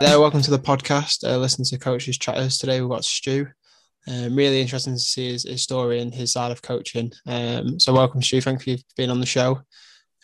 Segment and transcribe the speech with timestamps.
[0.00, 1.28] There, welcome to the podcast.
[1.28, 2.80] Uh, listen to coaches chatters today.
[2.80, 3.46] We've got Stu.
[4.08, 7.12] Um, really interesting to see his, his, story and his side of coaching.
[7.26, 8.40] Um, so, welcome, Stu.
[8.40, 9.60] Thank you for being on the show.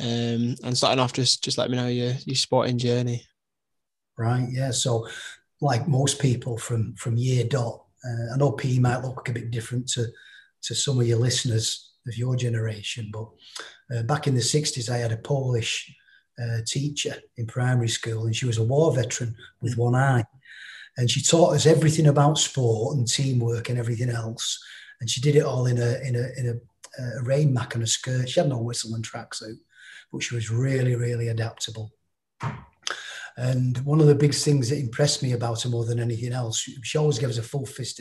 [0.00, 3.26] Um, and starting off, just just let me know your your sporting journey.
[4.16, 4.48] Right.
[4.50, 4.70] Yeah.
[4.70, 5.08] So,
[5.60, 9.50] like most people from from year dot, uh, I know PE might look a bit
[9.50, 10.06] different to
[10.62, 13.28] to some of your listeners of your generation, but
[13.94, 15.94] uh, back in the '60s, I had a Polish
[16.42, 20.24] uh, teacher in primary school, and she was a war veteran with one eye.
[20.98, 24.62] And she taught us everything about sport and teamwork and everything else.
[25.00, 27.84] And she did it all in a in a in a, a rain mac and
[27.84, 28.28] a skirt.
[28.28, 29.58] She had no whistle and tracksuit,
[30.10, 31.92] but she was really really adaptable.
[33.38, 36.58] And one of the big things that impressed me about her more than anything else,
[36.58, 38.00] she always gave us a full fist,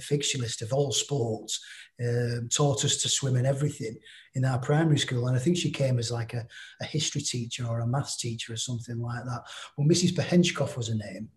[0.00, 1.64] fixture list of all sports,
[2.04, 3.96] um, taught us to swim and everything
[4.34, 5.28] in our primary school.
[5.28, 6.46] And I think she came as like a,
[6.80, 9.42] a history teacher or a maths teacher or something like that.
[9.78, 10.14] Well, Mrs.
[10.14, 11.28] Behenchkov was her name,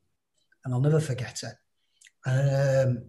[0.65, 2.87] and I'll never forget her.
[2.87, 3.03] Um,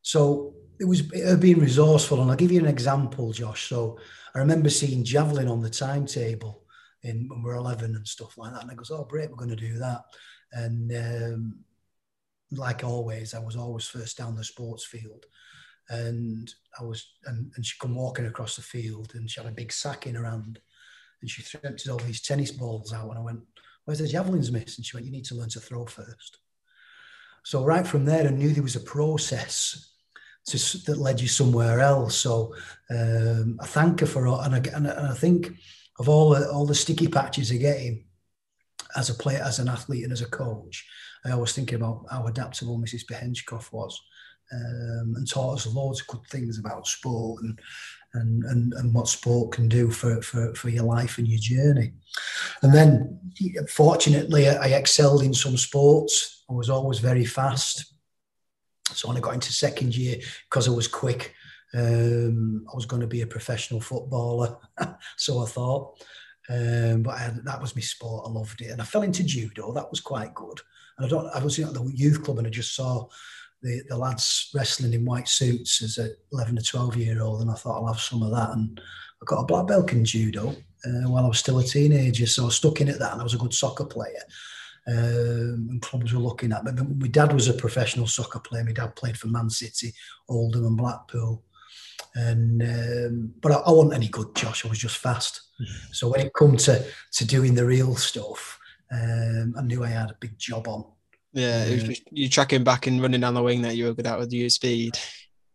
[0.00, 2.22] so it was her being resourceful.
[2.22, 3.68] And I'll give you an example, Josh.
[3.68, 3.98] So
[4.34, 6.62] I remember seeing javelin on the timetable
[7.02, 8.62] in when we are 11 and stuff like that.
[8.62, 10.02] And I goes, oh, great, we're going to do that.
[10.52, 11.58] And um,
[12.52, 15.26] like always, I was always first down the sports field.
[15.90, 19.54] And I was, and, and she come walking across the field and she had a
[19.54, 20.60] big sack in her hand
[21.20, 23.08] and she emptied all these tennis balls out.
[23.08, 23.40] And I went,
[23.84, 24.76] where's the javelins, miss?
[24.76, 26.38] And she went, you need to learn to throw first.
[27.44, 29.92] So right from there, I knew there was a process
[30.46, 32.16] to, that led you somewhere else.
[32.16, 32.54] So
[32.90, 35.54] um, I thank her for, it, and I, and I think
[35.98, 38.04] of all the, all the sticky patches are getting
[38.96, 40.86] as a player, as an athlete, and as a coach.
[41.24, 43.04] I always think about how adaptable Mrs.
[43.04, 44.00] Behenchkov was
[44.52, 47.58] um, and taught us loads of good things about sport and,
[48.14, 51.92] and, and, and what sport can do for, for, for your life and your journey.
[52.62, 53.20] And then,
[53.68, 56.44] fortunately, I excelled in some sports.
[56.48, 57.92] I was always very fast.
[58.92, 60.16] So when I got into second year,
[60.48, 61.34] because I was quick,
[61.74, 64.56] um, I was going to be a professional footballer,
[65.16, 66.04] so I thought.
[66.50, 68.24] Um, but had, that was my sport.
[68.26, 69.72] I loved it, and I fell into judo.
[69.72, 70.60] That was quite good.
[70.96, 71.26] And I don't.
[71.34, 73.06] I was at the youth club, and I just saw
[73.62, 77.50] the, the lads wrestling in white suits as a 11 to 12 year old, and
[77.50, 78.50] I thought I'll have some of that.
[78.50, 78.80] And
[79.20, 82.46] I got a black belt in judo uh, while I was still a teenager, so
[82.46, 84.22] I stuck in at that, and I was a good soccer player.
[84.86, 86.72] Um, and clubs were looking at me.
[86.98, 88.64] My dad was a professional soccer player.
[88.64, 89.92] My dad played for Man City,
[90.30, 91.44] Oldham, and Blackpool.
[92.20, 94.64] And um, but I, I wasn't any good, Josh.
[94.64, 95.40] I was just fast.
[95.60, 95.92] Mm-hmm.
[95.92, 98.58] So when it come to to doing the real stuff,
[98.90, 100.84] um, I knew I had a big job on.
[101.32, 103.94] Yeah, it was just, you tracking back and running down the wing that you were
[103.94, 104.98] good at with your speed.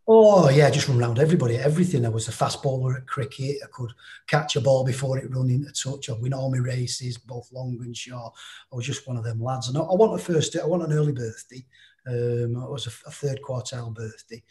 [0.07, 2.05] Oh yeah, just run around everybody, everything.
[2.05, 3.57] I was a fast bowler at cricket.
[3.63, 3.91] I could
[4.27, 6.09] catch a ball before it run into touch.
[6.09, 8.33] I'd win all my races, both long and short.
[8.71, 9.67] I was just one of them lads.
[9.67, 11.65] And I, I want a first, I want an early birthday.
[12.05, 14.43] Um, it was a, a third quartile birthday.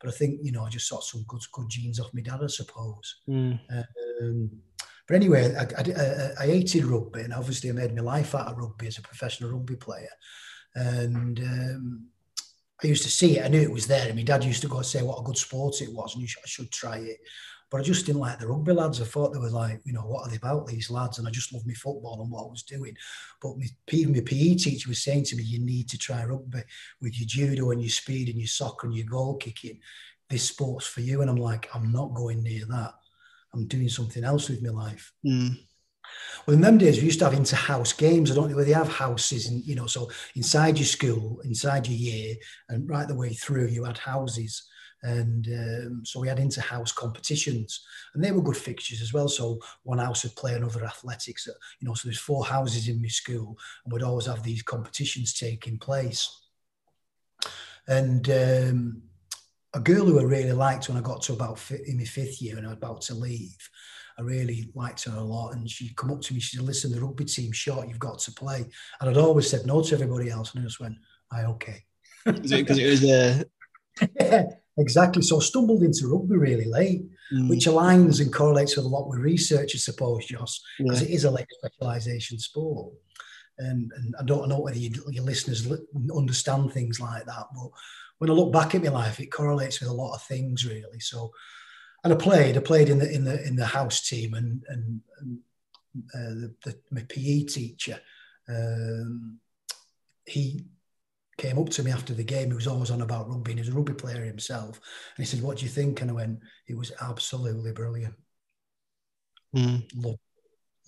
[0.00, 2.40] But I think you know I just saw some good good genes off my dad,
[2.42, 3.20] I suppose.
[3.28, 3.60] Mm.
[3.70, 4.50] Um,
[5.06, 8.56] but anyway, I, I, I, hated rugby, and obviously I made my life out of
[8.56, 10.08] rugby as a professional rugby player.
[10.76, 12.06] And um,
[12.82, 13.44] I used to see it.
[13.44, 14.06] I knew it was there.
[14.06, 16.22] And my dad used to go and say what a good sport it was, and
[16.22, 17.18] you should, I should try it.
[17.70, 19.00] But I just didn't like the rugby lads.
[19.00, 21.18] I thought they were like, you know, what are they about, these lads?
[21.18, 22.96] And I just loved my football and what I was doing.
[23.40, 26.62] But my, even my PE teacher was saying to me, you need to try rugby
[27.00, 29.78] with your judo and your speed and your soccer and your goal kicking.
[30.28, 31.20] This sport's for you.
[31.20, 32.94] And I'm like, I'm not going near that.
[33.54, 35.12] I'm doing something else with my life.
[35.24, 35.56] Mm.
[36.46, 38.30] Well, in them days, we used to have inter-house games.
[38.30, 41.86] I don't know whether they have houses, and you know, so inside your school, inside
[41.86, 42.36] your year,
[42.68, 44.64] and right the way through, you had houses
[45.02, 47.84] and um, so we had inter-house competitions
[48.14, 51.48] and they were good fixtures as well so one house would play another athletics
[51.80, 55.32] you know so there's four houses in my school and we'd always have these competitions
[55.32, 56.42] taking place
[57.88, 59.02] and um,
[59.74, 62.58] a girl who I really liked when I got to about in my fifth year
[62.58, 63.56] and I was about to leave
[64.20, 65.54] I really liked her a lot.
[65.54, 68.18] And she'd come up to me, she said, Listen, the rugby team's short, you've got
[68.20, 68.66] to play.
[69.00, 70.52] And I'd always said no to everybody else.
[70.52, 70.96] And I just went,
[71.32, 71.84] I okay.
[72.26, 73.44] Because it, it, was a.
[74.20, 74.44] Yeah,
[74.80, 75.22] Exactly.
[75.22, 77.48] So I stumbled into rugby really late, mm.
[77.48, 81.08] which aligns and correlates with a lot with research, I suppose, Joss, because yeah.
[81.08, 82.92] it is a late specialisation sport.
[83.58, 85.70] And, and I don't know whether you, your listeners
[86.16, 87.70] understand things like that, but
[88.20, 91.00] when I look back at my life, it correlates with a lot of things, really.
[91.00, 91.32] So,
[92.04, 95.00] and I played, I played in the in the in the house team, and and,
[95.20, 95.38] and
[96.14, 97.98] uh, the, the, my PE teacher,
[98.48, 99.40] um,
[100.26, 100.64] he
[101.40, 102.48] came up to me after the game.
[102.50, 104.80] He was always on about rugby, and he was a rugby player himself.
[105.16, 108.14] And he said, "What do you think?" And I went, "It was absolutely brilliant.
[109.56, 109.88] Mm.
[109.96, 110.18] Loved,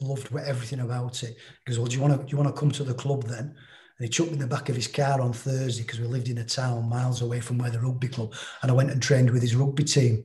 [0.00, 2.60] loved everything about it." He goes, "Well, do you want to do you want to
[2.60, 3.56] come to the club then?"
[3.98, 6.28] And he took me in the back of his car on Thursday because we lived
[6.28, 8.34] in a town miles away from where the rugby club.
[8.60, 10.24] And I went and trained with his rugby team.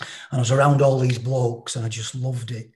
[0.00, 2.72] And I was around all these blokes and I just loved it,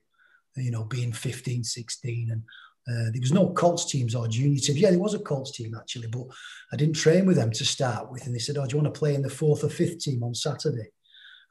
[0.55, 2.31] you know, being 15, 16.
[2.31, 2.43] And
[2.89, 4.79] uh, there was no Colts teams or junior teams.
[4.79, 6.25] Yeah, there was a Colts team actually, but
[6.71, 8.25] I didn't train with them to start with.
[8.25, 10.21] And they said, Oh, do you want to play in the fourth or fifth team
[10.23, 10.89] on Saturday?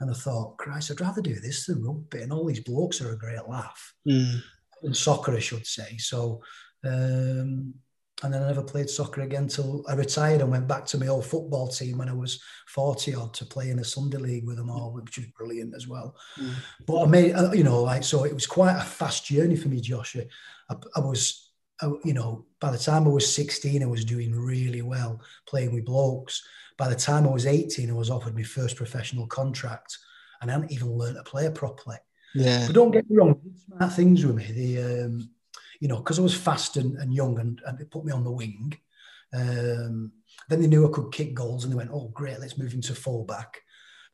[0.01, 2.23] And I thought, Christ, I'd rather do this than rugby.
[2.23, 3.95] And all these blokes are a great laugh.
[4.07, 4.41] Mm.
[4.83, 5.97] And soccer, I should say.
[5.99, 6.43] So,
[6.85, 7.75] um,
[8.23, 11.09] and then I never played soccer again until I retired and went back to my
[11.09, 14.57] old football team when I was 40 odd to play in a Sunday league with
[14.57, 16.17] them all, which was brilliant as well.
[16.41, 16.55] Mm.
[16.87, 19.69] But I made, uh, you know, like, so it was quite a fast journey for
[19.69, 20.23] me, Joshua.
[20.71, 24.33] I, I was, I, you know, by the time I was 16, I was doing
[24.33, 26.47] really well playing with blokes.
[26.79, 29.99] By the time I was 18, I was offered my first professional contract
[30.41, 31.97] and I hadn't even learned to play properly.
[32.35, 32.67] Yeah.
[32.67, 34.45] But don't get me wrong, smart things with me.
[34.53, 35.31] The, um,
[35.83, 38.23] you know, because I was fast and, and young and, and they put me on
[38.23, 38.73] the wing.
[39.35, 40.13] Um,
[40.49, 42.95] then they knew I could kick goals and they went, oh, great, let's move into
[42.95, 43.59] fullback.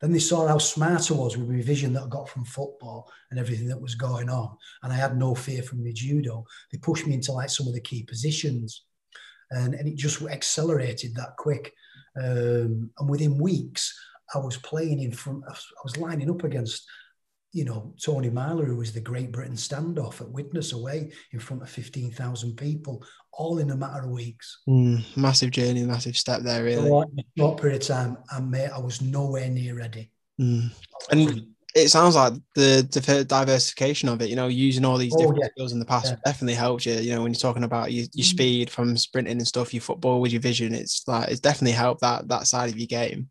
[0.01, 3.11] Then they saw how smart I was with my vision that I got from football
[3.29, 4.57] and everything that was going on.
[4.81, 6.43] And I had no fear from the judo.
[6.71, 8.85] They pushed me into like some of the key positions.
[9.51, 11.71] And, and it just accelerated that quick.
[12.19, 13.95] Um, and within weeks,
[14.33, 16.87] I was playing in front, I was lining up against,
[17.51, 21.63] you know, Tony Myler, who was the Great Britain standoff at Widnes away in front
[21.63, 23.03] of 15,000 people,
[23.33, 24.61] all in a matter of weeks.
[24.67, 26.87] Mm, massive journey, massive step there, really.
[26.87, 30.11] So, in a short period of time, and mate, I was nowhere near ready.
[30.39, 30.71] Mm.
[31.11, 35.39] And it sounds like the, diversification of it, you know, using all these oh, different
[35.39, 35.49] oh, yeah.
[35.51, 36.17] skills in the past yeah.
[36.25, 36.93] definitely helped you.
[36.93, 38.29] You know, when you're talking about your, your mm.
[38.29, 42.01] speed from sprinting and stuff, your football with your vision, it's like it's definitely helped
[42.01, 43.29] that that side of your game.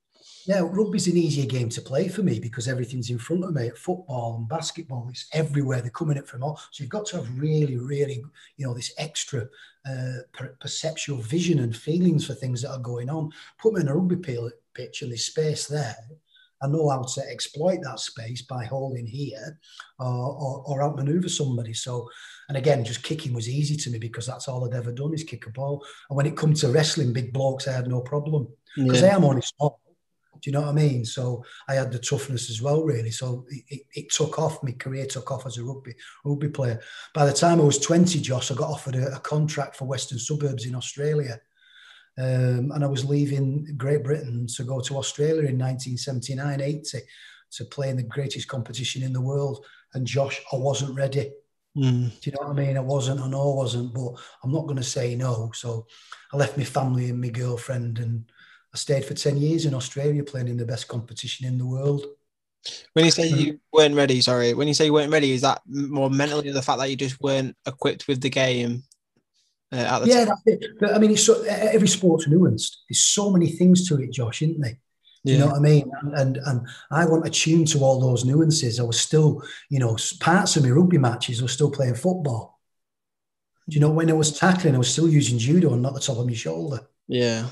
[0.49, 3.71] Yeah, rugby's an easier game to play for me because everything's in front of me.
[3.77, 5.81] Football and basketball, it's everywhere.
[5.83, 6.59] They're coming at from all.
[6.71, 8.25] So you've got to have really, really,
[8.57, 9.43] you know, this extra
[9.87, 13.31] uh, per- perceptual vision and feelings for things that are going on.
[13.59, 14.17] Put me in a rugby
[14.75, 15.97] pitch and there's space there
[16.61, 19.59] I know how to exploit that space by holding here
[19.99, 21.73] or, or, or outmaneuver somebody.
[21.73, 22.11] So,
[22.49, 25.23] and again, just kicking was easy to me because that's all I'd ever done is
[25.23, 25.85] kick a ball.
[26.11, 29.09] And when it comes to wrestling, big blokes, I had no problem because yeah.
[29.09, 29.81] I am only small.
[30.41, 31.05] Do you know what I mean?
[31.05, 33.11] So I had the toughness as well, really.
[33.11, 34.63] So it, it, it, took off.
[34.63, 35.95] My career took off as a rugby
[36.25, 36.81] rugby player.
[37.15, 40.19] By the time I was 20, Josh, I got offered a, a contract for Western
[40.19, 41.41] Suburbs in Australia
[42.19, 46.99] um, and I was leaving Great Britain to go to Australia in 1979 80
[47.53, 49.65] to play in the greatest competition in the world.
[49.95, 51.31] And Josh, I wasn't ready.
[51.77, 52.11] Mm.
[52.21, 52.77] Do you know what I mean?
[52.77, 55.53] I wasn't, I know I wasn't, but I'm not going to say no.
[55.55, 55.87] So
[56.33, 58.25] I left my family and my girlfriend and
[58.75, 62.05] I stayed for 10 years in Australia playing in the best competition in the world.
[62.93, 65.63] When you say you weren't ready, sorry, when you say you weren't ready, is that
[65.67, 68.83] more mentally the fact that you just weren't equipped with the game
[69.71, 70.79] uh, yeah, that's it.
[70.81, 72.77] But I mean, it's so, every sport's nuanced.
[72.89, 74.79] There's so many things to it, Josh, isn't there?
[75.25, 75.35] Yeah.
[75.35, 75.91] You know what I mean?
[76.01, 78.81] And, and, and I want to tune to all those nuances.
[78.81, 82.59] I was still, you know, parts of my rugby matches were still playing football.
[83.69, 86.01] Do you know when I was tackling, I was still using judo and not the
[86.01, 86.81] top of my shoulder.
[87.07, 87.47] Yeah.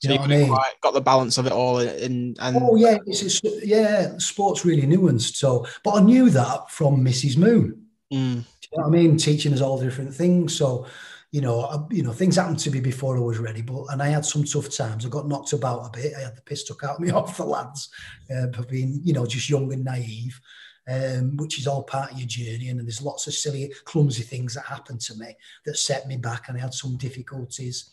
[0.00, 0.56] So you, know I mean?
[0.80, 4.82] got the balance of it all in, and oh yeah, it's, it's, yeah, sport's really
[4.82, 5.34] nuanced.
[5.36, 7.36] So, but I knew that from Mrs.
[7.36, 7.86] Moon.
[8.12, 8.34] Mm.
[8.34, 9.16] Do you know what I mean?
[9.16, 10.56] Teaching us all different things.
[10.56, 10.86] So
[11.30, 14.02] you know, I, you know, things happened to me before I was ready, but and
[14.02, 15.04] I had some tough times.
[15.04, 16.14] I got knocked about a bit.
[16.16, 17.90] I had the piss took out of me off the lads
[18.34, 20.40] uh, for being, you know, just young and naive,
[20.88, 22.68] um, which is all part of your journey.
[22.68, 25.36] And there's lots of silly, clumsy things that happened to me
[25.66, 27.90] that set me back, and I had some difficulties.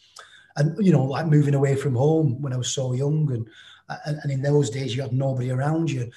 [0.57, 3.47] And you know, like moving away from home when I was so young, and
[4.05, 6.09] and, and in those days you had nobody around you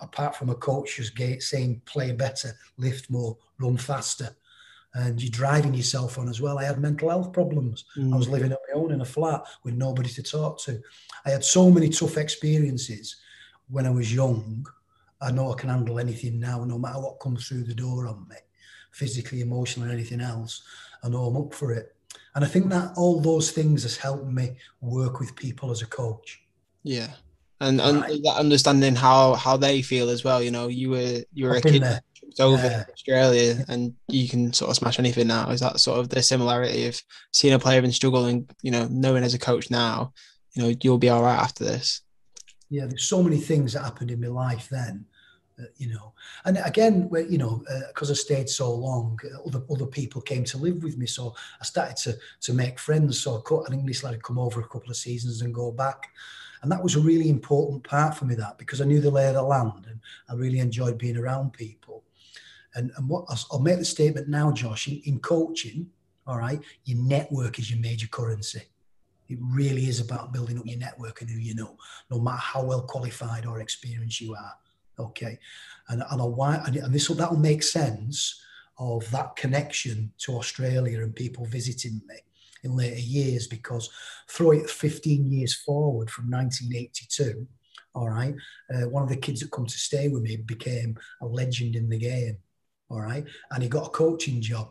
[0.00, 1.12] apart from a coach just
[1.42, 4.34] saying play better, lift more, run faster
[4.96, 6.58] and you're driving yourself on as well.
[6.58, 7.84] I had mental health problems.
[7.98, 8.14] Mm.
[8.14, 10.80] I was living on my own in a flat with nobody to talk to.
[11.26, 13.16] I had so many tough experiences
[13.68, 14.66] when I was young.
[15.20, 18.26] I know I can handle anything now, no matter what comes through the door on
[18.28, 18.36] me,
[18.92, 20.62] physically, emotionally, anything else.
[21.04, 21.94] I know I'm up for it.
[22.36, 25.86] And I think that all those things has helped me work with people as a
[25.86, 26.42] coach.
[26.82, 27.08] Yeah.
[27.62, 28.22] And, and right.
[28.24, 30.42] that understanding how how they feel as well.
[30.42, 31.84] You know, you were you were I've a kid
[32.38, 32.84] over yeah.
[32.92, 35.48] Australia and you can sort of smash anything now.
[35.48, 37.00] Is that sort of the similarity of
[37.32, 40.12] seeing a player and struggle and, you know, knowing as a coach now,
[40.52, 42.02] you know, you'll be all right after this?
[42.68, 45.06] Yeah, there's so many things that happened in my life then.
[45.58, 46.12] Uh, you know,
[46.44, 50.58] and again, you know, because uh, I stayed so long, other other people came to
[50.58, 53.20] live with me, so I started to to make friends.
[53.20, 56.08] So I caught an English lad come over a couple of seasons and go back,
[56.60, 58.34] and that was a really important part for me.
[58.34, 61.54] That because I knew the lay of the land, and I really enjoyed being around
[61.54, 62.04] people.
[62.74, 65.90] And, and what I'll make the statement now, Josh, in, in coaching,
[66.26, 66.60] All right.
[66.84, 68.62] Your network is your major currency.
[69.28, 71.76] It really is about building up your network and who you know,
[72.10, 74.54] no matter how well qualified or experienced you are.
[74.98, 75.38] Okay.
[75.88, 78.40] And, and, why, and this will, that'll make sense
[78.78, 82.16] of that connection to Australia and people visiting me
[82.62, 83.88] in later years because
[84.28, 87.46] throw it 15 years forward from 1982
[87.94, 88.34] all right
[88.74, 91.88] uh, one of the kids that come to stay with me became a legend in
[91.88, 92.36] the game
[92.90, 94.70] all right and he got a coaching job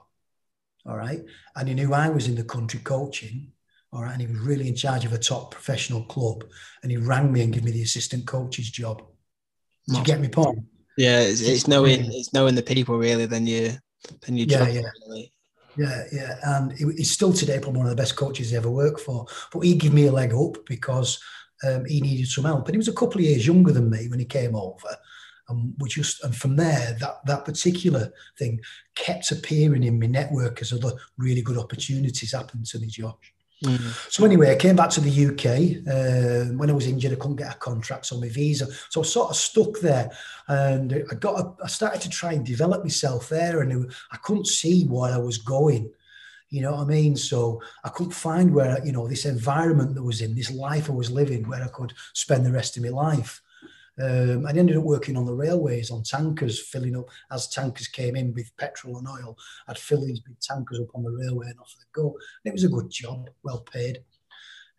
[0.85, 1.23] all right
[1.55, 3.51] and he knew i was in the country coaching
[3.91, 6.43] all right and he was really in charge of a top professional club
[6.83, 9.01] and he rang me and gave me the assistant coach's job
[9.87, 10.59] do you get me point
[10.97, 13.71] yeah it's, it's knowing it's knowing the people really than you
[14.21, 14.81] than you yeah, yeah.
[15.07, 15.31] Really.
[15.77, 19.01] Yeah, yeah, and he's still today probably one of the best coaches he ever worked
[19.01, 19.25] for.
[19.51, 21.19] But he gave me a leg up because
[21.67, 24.07] um, he needed some help, and he was a couple of years younger than me
[24.07, 24.97] when he came over.
[25.49, 28.61] And we just and from there, that that particular thing
[28.95, 33.33] kept appearing in my network as other really good opportunities happened to me, Josh.
[33.63, 33.89] Mm-hmm.
[34.09, 35.87] So anyway, I came back to the UK.
[35.87, 39.01] Uh, when I was injured, I couldn't get a contract on my visa, so I
[39.01, 40.11] was sort of stuck there.
[40.47, 44.47] And I got, a, I started to try and develop myself there, and I couldn't
[44.47, 45.91] see where I was going.
[46.49, 47.15] You know what I mean?
[47.15, 50.93] So I couldn't find where you know this environment that was in, this life I
[50.93, 53.41] was living, where I could spend the rest of my life.
[54.01, 58.15] Um, I ended up working on the railways on tankers, filling up as tankers came
[58.15, 59.37] in with petrol and oil.
[59.67, 62.17] I'd fill these big tankers up on the railway and off they go.
[62.43, 63.99] And it was a good job, well paid.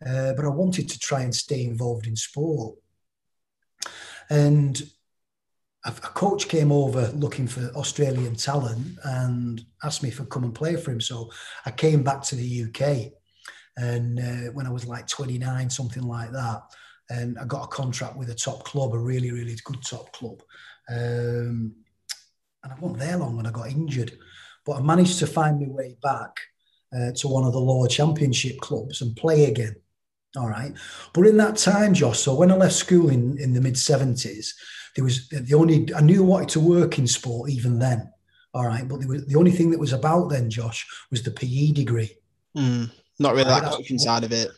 [0.05, 2.77] Uh, but I wanted to try and stay involved in sport.
[4.29, 4.79] And
[5.85, 10.43] a, a coach came over looking for Australian talent and asked me if I'd come
[10.43, 11.01] and play for him.
[11.01, 11.31] So
[11.65, 13.13] I came back to the UK.
[13.77, 16.61] And uh, when I was like 29, something like that,
[17.09, 20.41] and I got a contract with a top club, a really, really good top club.
[20.89, 21.73] Um,
[22.63, 24.17] and I wasn't there long when I got injured,
[24.65, 26.37] but I managed to find my way back
[26.95, 29.75] uh, to one of the lower championship clubs and play again.
[30.35, 30.73] All right.
[31.13, 34.49] But in that time, Josh, so when I left school in, in the mid 70s,
[34.95, 38.11] there was the only, I knew I wanted to work in sport even then.
[38.53, 38.87] All right.
[38.87, 42.17] But was, the only thing that was about then, Josh, was the PE degree.
[42.55, 44.49] Mm, not really right, that coaching side of it.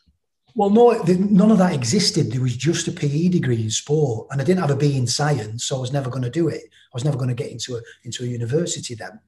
[0.59, 2.33] Well, no, none of that existed.
[2.33, 5.07] There was just a PE degree in sport, and I didn't have a B in
[5.07, 6.63] science, so I was never going to do it.
[6.65, 9.21] I was never going to get into a into a university then.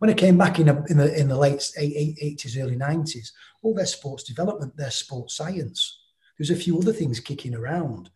[0.00, 3.74] When I came back in, a, in the in the late eighties, early nineties, all
[3.74, 6.00] their sports development, their sports science.
[6.36, 8.10] There's a few other things kicking around,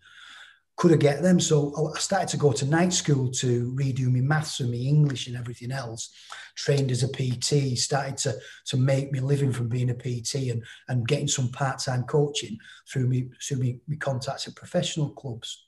[0.78, 1.40] could I get them?
[1.40, 5.26] So I started to go to night school to redo my maths and my English
[5.26, 6.10] and everything else.
[6.54, 10.62] Trained as a PT, started to, to make me living from being a PT and,
[10.86, 12.56] and getting some part-time coaching
[12.88, 15.66] through me through me, me contacts at professional clubs.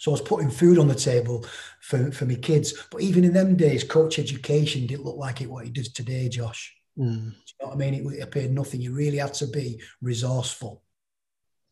[0.00, 1.46] So I was putting food on the table
[1.80, 2.74] for, for my kids.
[2.90, 6.28] But even in them days, coach education didn't look like it what it does today,
[6.28, 6.74] Josh.
[6.98, 7.26] Mm.
[7.26, 7.94] you know what I mean?
[7.94, 8.80] It, it paid nothing.
[8.80, 10.82] You really had to be resourceful.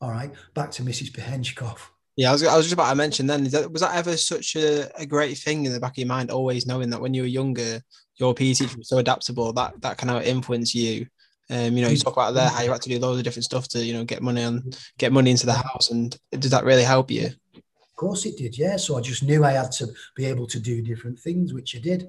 [0.01, 0.33] All right.
[0.55, 1.11] Back to Mrs.
[1.11, 1.81] Pehenchkov.
[2.19, 4.57] Yeah, I was, I was just about to mention then, that, was that ever such
[4.57, 7.23] a, a great thing in the back of your mind, always knowing that when you
[7.23, 7.81] were younger,
[8.17, 11.07] your PE teacher was so adaptable, that that kind of influence you?
[11.49, 13.45] Um, you know, you talk about there how you had to do loads of different
[13.45, 15.93] stuff to, you know, get money on, get money into the house.
[15.93, 17.27] And did that really help you?
[17.55, 18.79] Of course it did, yeah.
[18.79, 21.79] So I just knew I had to be able to do different things, which I
[21.79, 22.09] did.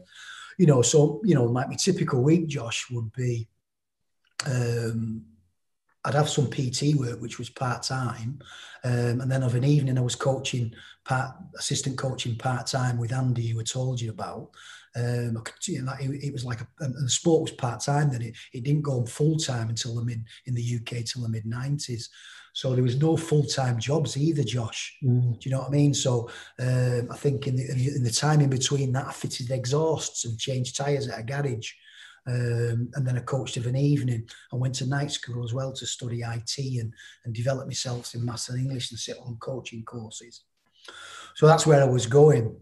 [0.57, 3.47] You know, so, you know, my, my typical week, Josh, would be
[4.47, 5.23] um,
[6.05, 8.39] I'd have some PT work, which was part time,
[8.83, 10.73] um, and then of an evening I was coaching
[11.05, 14.49] part assistant coaching part time with Andy, who I told you about.
[14.95, 18.11] Um, I could, you know, it, it was like a, the sport was part time.
[18.11, 21.23] Then it, it didn't go on full time until the mid in the UK till
[21.23, 22.09] the mid nineties.
[22.53, 24.97] So there was no full time jobs either, Josh.
[25.03, 25.39] Mm.
[25.39, 25.93] Do you know what I mean?
[25.93, 26.29] So
[26.59, 30.39] um, I think in the, in the time in between that, I fitted exhausts and
[30.39, 31.71] changed tyres at a garage.
[32.27, 34.27] Um, and then I coached of an evening.
[34.53, 36.93] I went to night school as well to study IT and,
[37.25, 40.43] and develop myself in maths and English and sit on coaching courses.
[41.35, 42.55] So that's where I was going.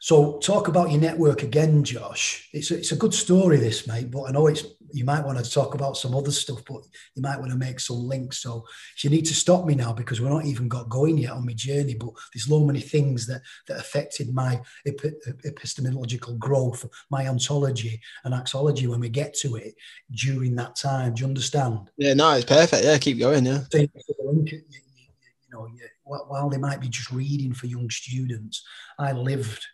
[0.00, 2.48] So talk about your network again, Josh.
[2.52, 4.10] It's a, it's a good story, this mate.
[4.10, 6.82] But I know it's you might want to talk about some other stuff, but
[7.14, 8.38] you might want to make some links.
[8.38, 8.64] So
[9.02, 11.52] you need to stop me now because we're not even got going yet on my
[11.52, 11.94] journey.
[11.94, 14.60] But there's so many things that that affected my
[15.44, 19.74] epistemological growth, my ontology and axiology when we get to it
[20.10, 21.14] during that time.
[21.14, 21.90] Do you understand?
[21.96, 22.84] Yeah, no, it's perfect.
[22.84, 23.46] Yeah, keep going.
[23.46, 23.64] Yeah.
[23.72, 23.88] you
[25.52, 25.68] know,
[26.04, 28.64] while they might be just reading for young students,
[28.98, 29.64] I lived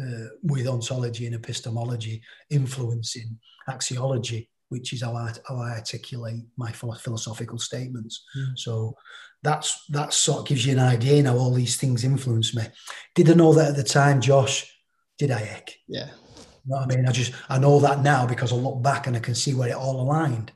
[0.00, 3.38] uh, with ontology and epistemology influencing
[3.68, 8.24] axiology, which is how I, how I articulate my philosophical statements.
[8.36, 8.58] Mm.
[8.58, 8.96] So
[9.42, 12.64] that's that sort of gives you an idea now all these things influence me.
[13.14, 14.74] Did I know that at the time, Josh?
[15.18, 15.74] Did I, Eck?
[15.86, 16.06] Yeah.
[16.06, 17.06] You know what I mean?
[17.06, 19.68] I just I know that now because I look back and I can see where
[19.68, 20.52] it all aligned.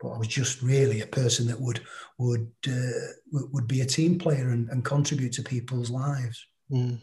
[0.00, 1.80] But I was just really a person that would
[2.18, 6.46] would uh, would be a team player and, and contribute to people's lives.
[6.70, 7.00] Mm.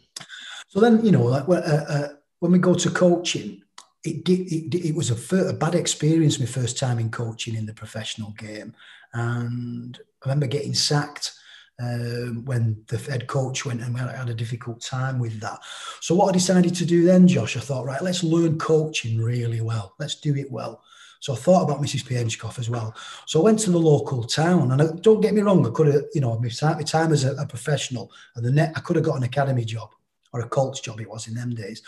[0.68, 2.08] So then, you know, like uh, uh,
[2.40, 3.63] when we go to coaching,
[4.04, 7.74] it it, it was a, a, bad experience my first time in coaching in the
[7.74, 8.74] professional game,
[9.14, 11.34] and I remember getting sacked
[11.82, 15.60] um, when the head coach went and I had a difficult time with that.
[16.02, 19.62] So what I decided to do then, Josh, I thought, right, let's learn coaching really
[19.62, 19.96] well.
[20.00, 20.84] Let's do it well.
[21.20, 22.04] So I thought about Mrs.
[22.04, 22.94] Pienchkov as well.
[23.26, 25.88] So I went to the local town, and I, don't get me wrong, I could
[25.88, 28.82] have, you know, my time, my time as a, a professional, and the net, I
[28.82, 29.90] could have got an academy job
[30.34, 31.00] or a Colts job.
[31.00, 31.82] It was in them days.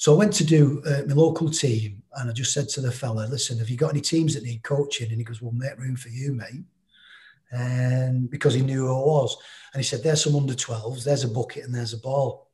[0.00, 2.90] So I went to do uh, my local team, and I just said to the
[2.90, 5.76] fella, "Listen, have you got any teams that need coaching?" And he goes, "Well, make
[5.76, 6.64] room for you, mate."
[7.50, 9.36] And because he knew who I was,
[9.74, 11.04] and he said, "There's some under 12s.
[11.04, 12.48] There's a bucket and there's a ball.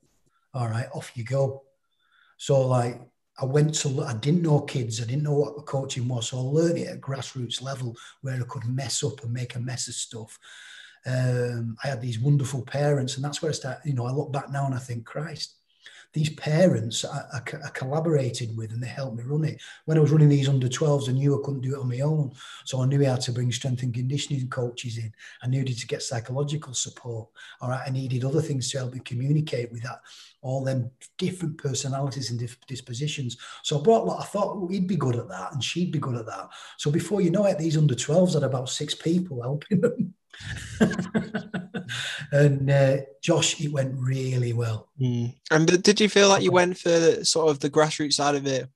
[0.54, 1.62] All right, off you go."
[2.36, 3.00] So like
[3.38, 6.26] I went to, I didn't know kids, I didn't know what coaching was.
[6.26, 9.60] So I learned it at grassroots level where I could mess up and make a
[9.60, 10.36] mess of stuff.
[11.06, 13.78] Um, I had these wonderful parents, and that's where I start.
[13.84, 15.54] You know, I look back now and I think, Christ,
[16.12, 19.60] these parents I, I, I, collaborated with and they helped me run it.
[19.84, 22.00] When I was running these under 12s, I knew I couldn't do it on my
[22.00, 22.32] own.
[22.64, 25.12] So I knew how to bring strength and conditioning coaches in.
[25.42, 27.28] I needed to get psychological support.
[27.60, 27.82] All right.
[27.86, 30.00] I needed other things to help me communicate with that,
[30.42, 33.36] all them different personalities and dispositions.
[33.62, 36.26] So I brought, I thought he'd be good at that and she'd be good at
[36.26, 36.48] that.
[36.78, 40.14] So before you know it, these under 12s had about six people helping them.
[42.32, 44.88] and uh, Josh, it went really well.
[45.00, 45.34] Mm.
[45.50, 48.68] And did you feel like you went for sort of the grassroots side of it?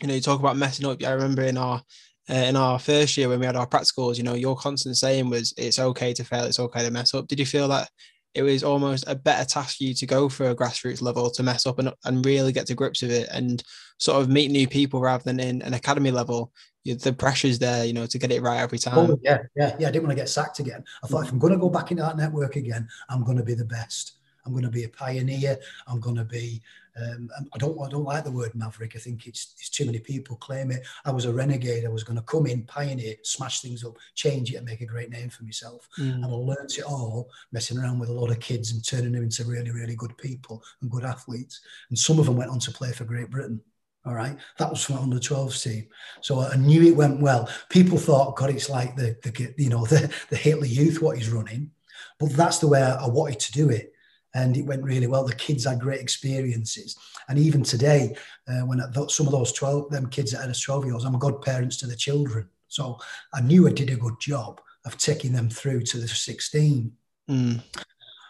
[0.00, 1.02] You know, you talk about messing up.
[1.04, 1.82] I remember in our
[2.28, 5.30] uh, in our first year when we had our practicals, you know, your constant saying
[5.30, 6.44] was, "It's okay to fail.
[6.44, 7.90] It's okay to mess up." Did you feel that
[8.34, 11.42] it was almost a better task for you to go for a grassroots level to
[11.42, 13.62] mess up and, and really get to grips with it and
[13.98, 16.52] sort of meet new people rather than in an academy level.
[16.84, 19.10] The pressure's there you know to get it right every time.
[19.10, 20.82] Oh, yeah yeah yeah i didn't want to get sacked again.
[21.04, 23.44] I thought if i'm going to go back into that network again i'm going to
[23.44, 24.14] be the best.
[24.46, 25.58] I'm going to be a pioneer.
[25.86, 26.62] I'm going to be
[26.96, 28.92] um, I don't I don't like the word maverick.
[28.96, 30.86] I think it's it's too many people claim it.
[31.04, 31.84] I was a renegade.
[31.84, 34.86] I was going to come in, pioneer, smash things up, change it, and make a
[34.86, 35.88] great name for myself.
[35.98, 36.14] Mm.
[36.14, 39.22] And I learnt it all messing around with a lot of kids and turning them
[39.22, 41.60] into really really good people and good athletes.
[41.90, 43.60] And some of them went on to play for Great Britain.
[44.06, 45.86] All right, that was from under 12s team.
[46.22, 47.50] So I knew it went well.
[47.68, 51.30] People thought, God, it's like the, the you know the the Hitler Youth what he's
[51.30, 51.70] running,
[52.18, 53.92] but that's the way I wanted to do it
[54.34, 55.24] and it went really well.
[55.24, 56.96] The kids had great experiences,
[57.28, 58.14] and even today,
[58.48, 61.04] uh, when I, some of those twelve them kids that had us twelve year olds,
[61.04, 62.98] I'm godparents to the children, so
[63.34, 66.92] I knew I did a good job of taking them through to the sixteen.
[67.28, 67.62] Mm.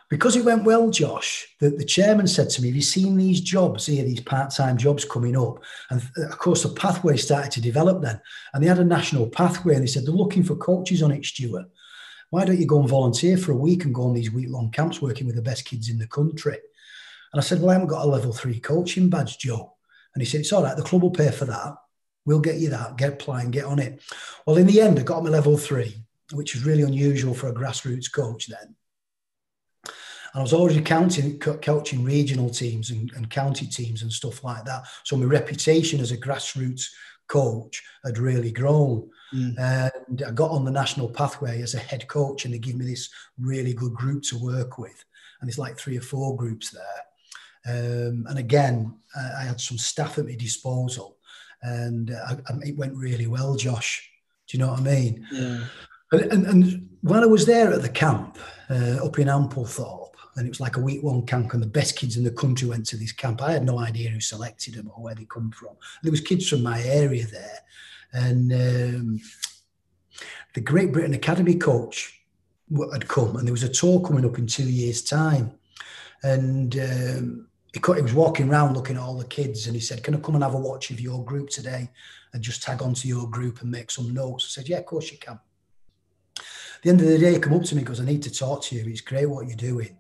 [0.09, 3.41] Because it went well, Josh, the, the chairman said to me, Have you seen these
[3.41, 5.63] jobs here, these part time jobs coming up?
[5.89, 8.21] And of course, the pathway started to develop then.
[8.53, 11.25] And they had a national pathway, and they said, They're looking for coaches on it,
[11.25, 11.67] Stuart
[12.31, 14.71] why don't you go and volunteer for a week and go on these week long
[14.71, 16.59] camps working with the best kids in the country?
[17.33, 19.75] And I said, Well, I haven't got a level three coaching badge, Joe.
[20.15, 21.75] And he said, It's all right, the club will pay for that.
[22.25, 24.01] We'll get you that, get applying, get on it.
[24.47, 27.55] Well, in the end, I got my level three, which was really unusual for a
[27.55, 28.77] grassroots coach then.
[30.33, 34.65] And I was already counting, coaching regional teams and, and county teams and stuff like
[34.65, 34.85] that.
[35.03, 36.85] So my reputation as a grassroots
[37.31, 39.09] coach had really grown.
[39.33, 39.55] Mm.
[39.59, 42.85] And I got on the national pathway as a head coach, and they give me
[42.85, 45.05] this really good group to work with.
[45.41, 47.03] And it's like three or four groups there.
[47.67, 51.17] Um, and again, I, I had some staff at my disposal,
[51.63, 54.11] and uh, I, it went really well, Josh.
[54.49, 55.27] Do you know what I mean?
[55.31, 55.65] Yeah.
[56.13, 58.39] And, and, and when I was there at the camp
[58.69, 60.00] uh, up in Ampleforth,
[60.37, 62.69] and it was like a week one camp, and the best kids in the country
[62.69, 63.43] went to this camp.
[63.43, 65.77] I had no idea who selected them or where they come from.
[66.03, 67.59] There was kids from my area there,
[68.13, 69.21] and um,
[70.55, 72.21] the Great Britain Academy coach
[72.93, 75.53] had come, and there was a tour coming up in two years' time,
[76.23, 76.77] and.
[76.79, 80.19] Um, he, was walking around looking at all the kids and he said, Can I
[80.19, 81.89] come and have a watch of your group today
[82.33, 84.45] and just tag onto your group and make some notes?
[84.45, 85.39] I said, Yeah, of course you can.
[86.37, 88.33] At the end of the day, he come up to me because I need to
[88.33, 88.85] talk to you.
[88.89, 90.00] It's great what you're doing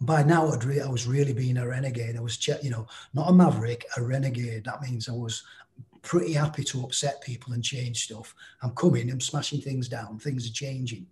[0.00, 2.16] by now I'd re- I was really being a renegade.
[2.16, 4.64] I was, you know, not a maverick, a renegade.
[4.64, 5.42] That means I was
[6.02, 8.34] pretty happy to upset people and change stuff.
[8.62, 11.06] I'm coming, I'm smashing things down, things are changing.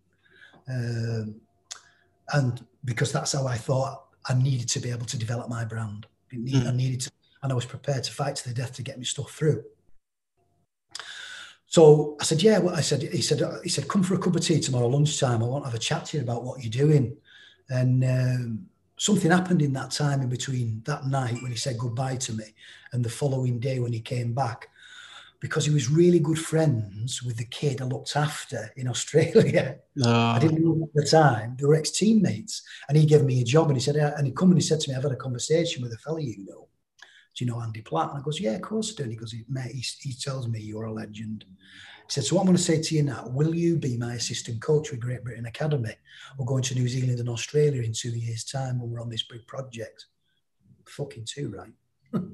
[0.68, 1.37] Um,
[2.33, 6.07] and because that's how I thought I needed to be able to develop my brand.
[6.33, 6.68] Need, mm.
[6.68, 7.11] I needed to,
[7.42, 9.64] and I was prepared to fight to the death to get my stuff through.
[11.66, 12.59] So I said, yeah.
[12.59, 15.42] Well, I said, he said, he said, come for a cup of tea tomorrow lunchtime.
[15.42, 17.16] I want to have a chat to you about what you're doing.
[17.68, 18.66] And um,
[18.98, 22.44] something happened in that time in between that night when he said goodbye to me
[22.92, 24.68] and the following day when he came back
[25.40, 29.76] because he was really good friends with the kid I looked after in Australia.
[29.94, 30.08] No.
[30.11, 30.37] Ah.
[30.37, 31.56] I didn't know at the time.
[31.58, 32.62] They were ex-teammates.
[32.88, 34.80] And he gave me a job and he said, and he come and he said
[34.80, 36.68] to me, I've had a conversation with a fellow you know.
[37.34, 38.11] Do you know Andy Platt?
[38.11, 39.02] And I goes, yeah, of course I do.
[39.04, 41.44] And he goes, mate, he, he tells me you're a legend.
[42.08, 44.62] Said, so what I'm going to say to you now, will you be my assistant
[44.62, 45.94] coach with Great Britain Academy?
[46.38, 49.24] We're going to New Zealand and Australia in two years' time when we're on this
[49.24, 50.06] big project.
[50.86, 52.22] Fucking two, right?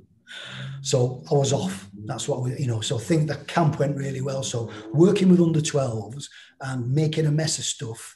[0.80, 1.88] So I was off.
[2.06, 2.80] That's what we, you know.
[2.80, 4.42] So I think the camp went really well.
[4.42, 6.26] So working with under 12s
[6.60, 8.14] and making a mess of stuff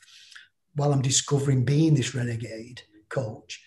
[0.75, 3.63] while I'm discovering being this renegade coach,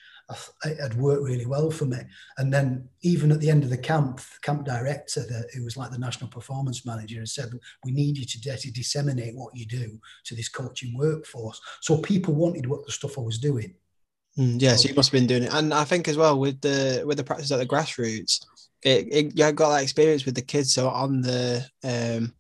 [0.66, 1.98] it had worked really well for me.
[2.38, 5.78] And then even at the end of the camp, the camp director, that who was
[5.78, 7.52] like the national performance manager, said,
[7.86, 12.34] "We need you to, to disseminate what you do to this coaching workforce." So people
[12.34, 13.76] wanted what the stuff I was doing.
[14.38, 16.62] Mm, yeah, so you must have been doing it, and I think as well with
[16.62, 18.46] the with the practice at the grassroots,
[18.84, 20.74] it, it you got that experience with the kids.
[20.74, 22.34] So on the um,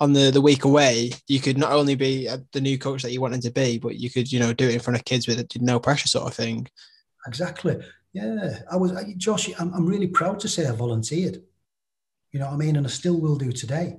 [0.00, 3.20] on the the week away, you could not only be the new coach that you
[3.20, 5.46] wanted to be, but you could you know do it in front of kids with
[5.60, 6.66] no pressure sort of thing.
[7.26, 7.78] Exactly.
[8.12, 9.50] Yeah, I was Josh.
[9.58, 11.42] I'm, I'm really proud to say I volunteered.
[12.30, 13.96] You know what I mean, and I still will do today.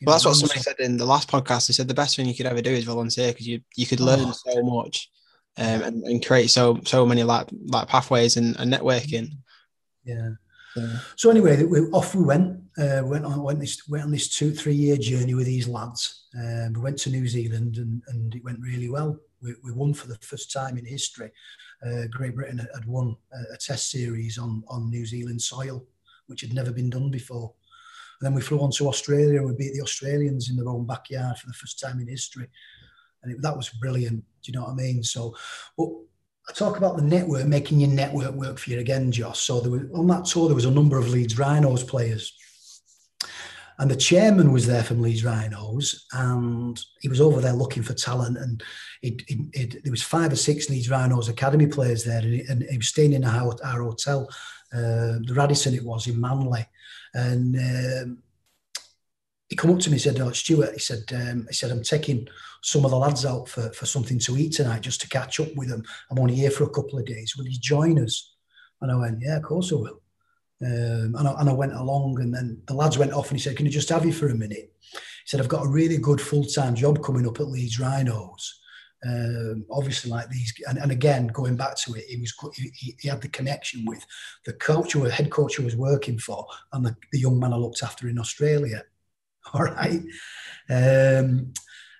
[0.00, 1.68] You well, that's what somebody said in the last podcast.
[1.68, 4.00] They said the best thing you could ever do is volunteer because you you could
[4.00, 4.32] learn oh.
[4.32, 5.10] so much
[5.56, 9.30] um, and, and create so so many like like pathways and, and networking.
[10.04, 10.30] Yeah.
[10.76, 10.98] yeah.
[11.16, 12.62] So anyway, we, off we went.
[12.78, 16.26] Uh, went on went this went on this two three year journey with these lads.
[16.38, 19.18] Um, we went to New Zealand and, and it went really well.
[19.40, 21.32] We, we won for the first time in history.
[21.86, 23.16] Uh, Great Britain had won
[23.52, 25.84] a, test series on on New Zealand soil,
[26.26, 27.52] which had never been done before.
[28.20, 31.36] And then we flew on to Australia we beat the Australians in their own backyard
[31.38, 32.48] for the first time in history
[33.26, 34.24] and it, that was brilliant.
[34.42, 35.02] Do you know what I mean?
[35.02, 35.36] So,
[35.76, 35.88] but
[36.48, 39.40] I talk about the network, making your network work for you again, Josh.
[39.40, 42.36] So there was, on that tour, there was a number of Leeds Rhinos players.
[43.78, 47.92] And the chairman was there from Leeds Rhinos, and he was over there looking for
[47.92, 48.38] talent.
[48.38, 48.62] And
[49.02, 52.62] it, it, it, there was five or six Leeds Rhinos academy players there, and, and
[52.62, 54.28] he was staying in our, our hotel,
[54.72, 56.66] uh, the Radisson it was in Manly.
[57.12, 58.22] And um,
[59.48, 61.82] he come up to me and said, "Oh, Stuart," he said, um, "He said I'm
[61.82, 62.26] taking
[62.62, 65.54] some of the lads out for, for something to eat tonight, just to catch up
[65.54, 65.84] with them.
[66.10, 67.36] I'm only here for a couple of days.
[67.36, 68.34] Will you join us?"
[68.80, 70.00] And I went, "Yeah, of course I will."
[70.62, 73.42] Um, and, I, and I went along, and then the lads went off, and he
[73.42, 75.98] said, "Can you just have you for a minute?" He said, "I've got a really
[75.98, 78.60] good full time job coming up at Leeds Rhinos."
[79.06, 83.08] Um, obviously, like these, and, and, again, going back to it, he was he, he
[83.08, 84.04] had the connection with
[84.46, 87.82] the coach, who head coach, was working for, and the, the young man I looked
[87.82, 88.82] after in Australia.
[89.52, 90.02] All right.
[90.70, 91.52] Um,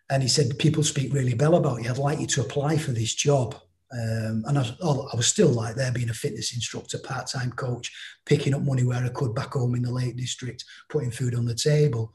[0.09, 1.91] and he said, people speak really well about you.
[1.91, 3.57] I'd like you to apply for this job.
[3.93, 7.93] Um, and I, oh, I, was still like there being a fitness instructor, part-time coach,
[8.25, 11.45] picking up money where I could back home in the Lake District, putting food on
[11.45, 12.13] the table.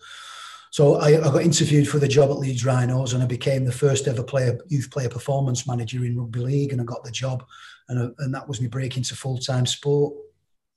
[0.72, 3.72] So I, I, got interviewed for the job at Leeds Rhinos, and I became the
[3.72, 7.46] first ever player youth player performance manager in rugby league, and I got the job,
[7.88, 10.14] and, I, and that was me break into full time sport.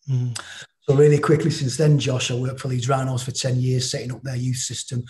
[0.08, 0.38] Mm.
[0.86, 4.12] So really quickly since then, Josh, I worked for Leeds Rhinos for 10 years, setting
[4.12, 5.02] up their youth system.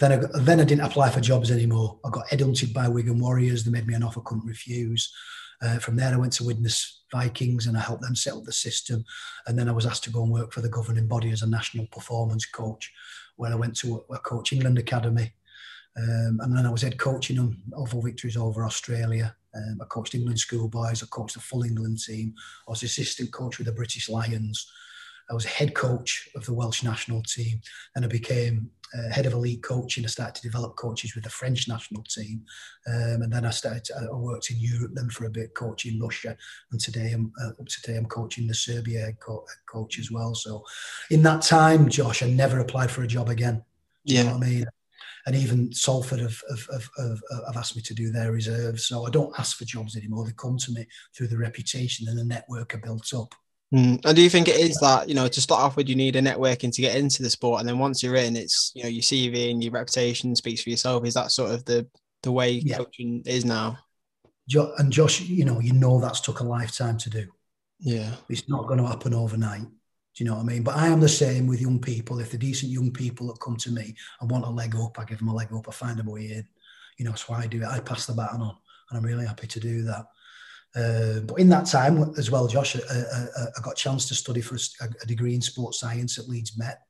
[0.00, 1.98] Then I, then I didn't apply for jobs anymore.
[2.02, 3.62] I got headhunted by Wigan Warriors.
[3.62, 5.12] They made me an offer, couldn't refuse.
[5.60, 8.52] Uh, from there, I went to Widnes Vikings and I helped them set up the
[8.52, 9.04] system.
[9.46, 11.46] And then I was asked to go and work for the governing body as a
[11.46, 12.90] national performance coach,
[13.36, 15.34] where I went to a, a Coach England Academy.
[15.98, 19.36] Um, and then I was head coaching on Oval Victories over Australia.
[19.54, 21.02] Um, I coached England schoolboys.
[21.02, 22.34] I coached the full England team.
[22.66, 24.70] I was assistant coach with the British Lions.
[25.30, 27.60] I was head coach of the Welsh national team,
[27.94, 30.04] and I became uh, head of elite coaching.
[30.04, 32.42] I started to develop coaches with the French national team,
[32.86, 33.84] um, and then I started.
[33.84, 36.36] To, I worked in Europe then for a bit, coaching Russia,
[36.72, 40.34] and today I'm uh, today I'm coaching the Serbia head, co- coach as well.
[40.34, 40.64] So,
[41.10, 43.62] in that time, Josh, I never applied for a job again.
[44.04, 44.66] yeah, you know I mean
[45.26, 48.86] and even Salford have, have, have, have, asked me to do their reserves.
[48.86, 50.24] So I don't ask for jobs anymore.
[50.24, 53.34] They come to me through the reputation and the network I built up.
[53.74, 54.00] Mm.
[54.04, 56.16] And do you think it is that you know to start off with you need
[56.16, 58.88] a networking to get into the sport, and then once you're in, it's you know
[58.88, 61.04] your CV and your reputation speaks for yourself.
[61.04, 61.86] Is that sort of the
[62.22, 62.78] the way yeah.
[62.78, 63.78] coaching is now?
[64.78, 67.26] And Josh, you know, you know that's took a lifetime to do.
[67.78, 69.60] Yeah, it's not going to happen overnight.
[69.60, 70.62] Do you know what I mean?
[70.62, 72.18] But I am the same with young people.
[72.18, 75.04] If the decent young people that come to me and want a leg up, I
[75.04, 75.68] give them a leg up.
[75.68, 76.48] I find a way in.
[76.96, 77.68] You know, that's why I do it.
[77.68, 78.56] I pass the baton on,
[78.90, 80.06] and I'm really happy to do that.
[80.76, 83.26] Uh, but in that time as well, Josh, I, I,
[83.56, 86.58] I got a chance to study for a, a, degree in sports science at Leeds
[86.58, 86.82] Met,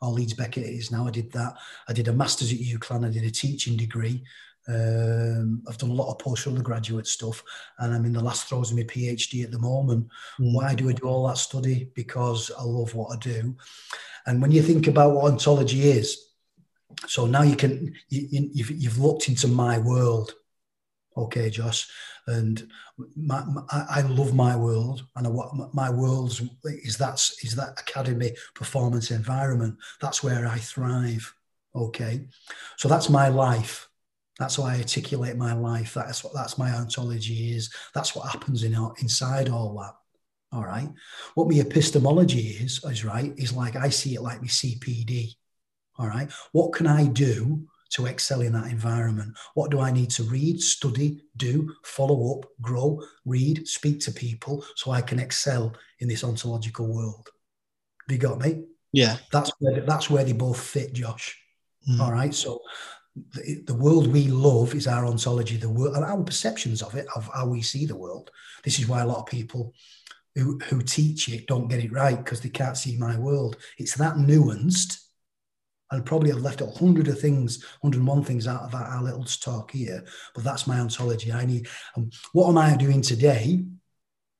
[0.00, 1.06] or Leeds Beckett it is now.
[1.06, 1.54] I did that.
[1.88, 3.06] I did a master's at UCLan.
[3.06, 4.24] I did a teaching degree.
[4.68, 7.42] Um, I've done a lot of post undergraduate stuff,
[7.78, 10.08] and I'm in the last throes of my PhD at the moment.
[10.40, 10.54] Mm.
[10.54, 11.90] Why do I do all that study?
[11.94, 13.54] Because I love what I do.
[14.26, 16.20] And when you think about what ontology is,
[17.06, 20.32] so now you can you, you've, you've looked into my world,
[21.16, 21.88] okay, Josh,
[22.26, 22.68] and
[23.14, 27.80] my, my, I love my world, and what my world is that is is that
[27.80, 29.76] academy performance environment.
[30.00, 31.32] That's where I thrive.
[31.74, 32.26] Okay,
[32.76, 33.88] so that's my life.
[34.38, 35.94] That's how I articulate my life.
[35.94, 37.72] That's what that's my ontology is.
[37.94, 39.94] That's what happens in our, inside all that.
[40.52, 40.88] All right.
[41.34, 45.34] What my epistemology is, is right, is like I see it like my CPD.
[45.98, 46.30] All right.
[46.52, 49.36] What can I do to excel in that environment?
[49.54, 54.64] What do I need to read, study, do, follow up, grow, read, speak to people
[54.76, 57.28] so I can excel in this ontological world?
[58.08, 58.64] Have you got me?
[58.92, 59.16] Yeah.
[59.32, 61.38] That's where that's where they both fit, Josh.
[61.88, 62.00] Mm.
[62.00, 62.34] All right.
[62.34, 62.60] So
[63.32, 67.06] the, the, world we love is our ontology, the world, and our perceptions of it,
[67.14, 68.30] of how we see the world.
[68.64, 69.72] This is why a lot of people
[70.34, 73.56] who, who teach it don't get it right because they can't see my world.
[73.78, 74.98] It's that nuanced.
[75.90, 79.70] And probably I've left a hundred of things, 101 things out of our little talk
[79.70, 81.32] here, but that's my ontology.
[81.32, 83.64] I need, um, what am I doing today?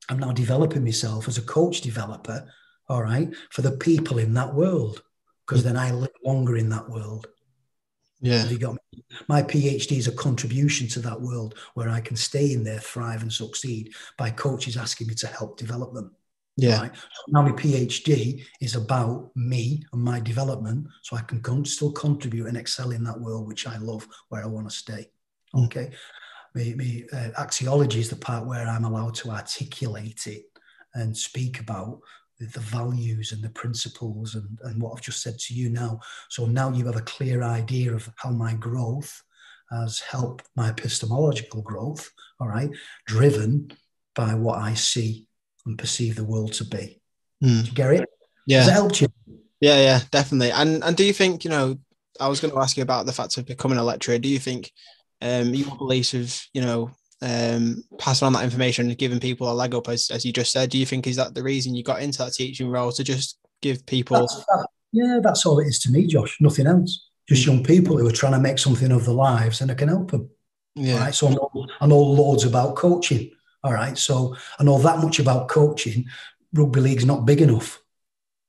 [0.09, 2.49] I'm now developing myself as a coach developer,
[2.89, 5.03] all right, for the people in that world,
[5.47, 7.29] because then I live longer in that world.
[8.21, 8.39] Yeah.
[8.39, 9.05] Have you got me?
[9.29, 13.23] My PhD is a contribution to that world where I can stay in there, thrive,
[13.23, 16.15] and succeed by coaches asking me to help develop them.
[16.57, 16.83] Yeah.
[16.83, 16.93] Right?
[17.29, 22.47] Now my PhD is about me and my development, so I can con- still contribute
[22.47, 25.11] and excel in that world which I love, where I want to stay.
[25.55, 25.67] Mm.
[25.67, 25.91] Okay.
[26.55, 30.45] Me uh, axiology is the part where I'm allowed to articulate it
[30.95, 32.01] and speak about
[32.39, 36.01] the, the values and the principles and, and what I've just said to you now.
[36.31, 39.23] So now you have a clear idea of how my growth
[39.71, 42.71] has helped my epistemological growth, all right,
[43.05, 43.71] driven
[44.15, 45.29] by what I see
[45.67, 47.01] and perceive the world to be.
[47.45, 47.67] Mm.
[47.67, 48.09] You get it?
[48.47, 48.61] Yeah.
[48.61, 49.09] Has it helped you?
[49.61, 50.53] Yeah, yeah, definitely.
[50.53, 51.79] And and do you think, you know,
[52.21, 54.19] I was going to ask you about the fact of becoming a lecturer.
[54.19, 54.73] Do you think
[55.21, 56.91] um, your beliefs of, you know,
[57.23, 60.53] um, passing on that information and giving people a leg up, as, as you just
[60.53, 60.71] said.
[60.71, 63.39] Do you think is that the reason you got into that teaching role to just
[63.63, 64.19] give people?
[64.19, 66.37] That's, that, yeah, that's all it is to me, Josh.
[66.41, 67.09] Nothing else.
[67.29, 67.47] Just mm.
[67.49, 70.11] young people who are trying to make something of their lives, and I can help
[70.11, 70.31] them.
[70.75, 70.99] Yeah.
[70.99, 71.15] Right.
[71.15, 73.31] So I know, I know loads about coaching.
[73.67, 73.99] All right.
[73.99, 76.07] So I know that much about coaching.
[76.53, 77.83] Rugby league's not big enough.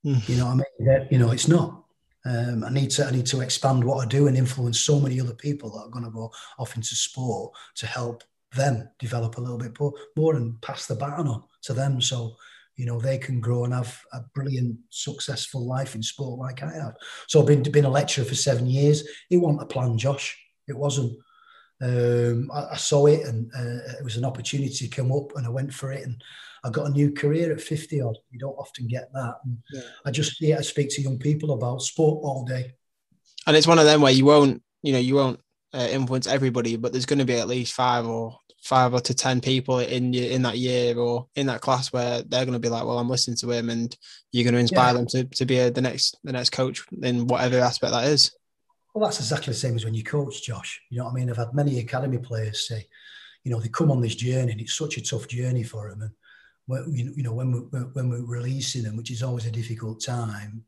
[0.05, 0.29] Mm.
[0.29, 1.07] You know what I mean?
[1.09, 1.85] You know, it's not.
[2.23, 5.19] Um, I need to I need to expand what I do and influence so many
[5.19, 8.23] other people that are going to go off into sport to help
[8.55, 9.75] them develop a little bit
[10.15, 12.35] more and pass the baton on to them so
[12.75, 16.73] you know they can grow and have a brilliant successful life in sport like I
[16.73, 16.95] have
[17.27, 20.77] so I've been, been a lecturer for seven years it wasn't a plan Josh it
[20.77, 21.17] wasn't
[21.81, 25.45] um, I, I, saw it and uh, it was an opportunity to come up and
[25.45, 26.21] I went for it and
[26.63, 29.35] I got a new career at 50 odd you don't often get that
[29.71, 29.81] yeah.
[30.05, 32.73] I just yeah I speak to young people about sport all day
[33.45, 35.39] and it's one of them where you won't you know you won't
[35.73, 39.13] uh, influence everybody, but there's going to be at least five or five or to
[39.13, 42.69] ten people in in that year or in that class where they're going to be
[42.69, 43.95] like, well, I'm listening to him, and
[44.31, 44.93] you're going to inspire yeah.
[44.93, 48.31] them to, to be a, the next the next coach in whatever aspect that is.
[48.97, 50.81] Well, that's exactly the same as when you coach, Josh.
[50.89, 51.29] You know what I mean?
[51.29, 52.87] I've had many academy players say,
[53.43, 56.01] you know, they come on this journey, and it's such a tough journey for them,
[56.01, 60.63] and you know when we when we're releasing them, which is always a difficult time.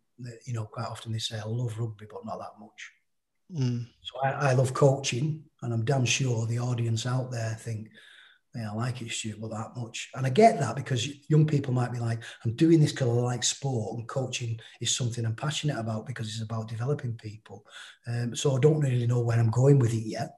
[0.46, 2.92] You know, quite often they say, "I love rugby, but not that much."
[3.52, 3.88] Mm.
[4.04, 7.90] So I, I, love coaching, and I'm damn sure the audience out there think,
[8.56, 10.10] yeah, I like it, Stu, but that much.
[10.16, 13.12] And I get that because young people might be like, I'm doing this because I
[13.12, 17.66] like sport, and coaching is something I'm passionate about because it's about developing people.
[18.08, 20.36] Um, so I don't really know where I'm going with it yet.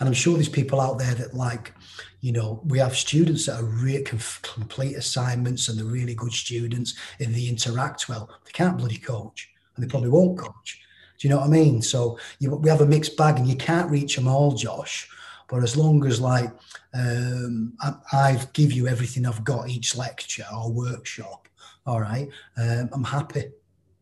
[0.00, 1.72] And I'm sure there's people out there that like,
[2.20, 6.94] you know, we have students that are really complete assignments and they're really good students
[7.20, 8.28] and they interact well.
[8.44, 10.82] They can't bloody coach and they probably won't coach.
[11.18, 11.80] Do you know what I mean?
[11.80, 15.08] So you, we have a mixed bag, and you can't reach them all, Josh.
[15.52, 16.50] But as long as like
[16.94, 21.46] um, I, I, give you everything I've got each lecture or workshop,
[21.84, 23.50] all right, um, I'm happy.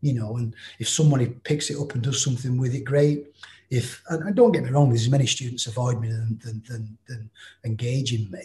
[0.00, 3.34] You know, and if somebody picks it up and does something with it, great.
[3.68, 7.30] If and don't get me wrong, there's many students avoid me than than, than, than
[7.64, 8.42] engaging me.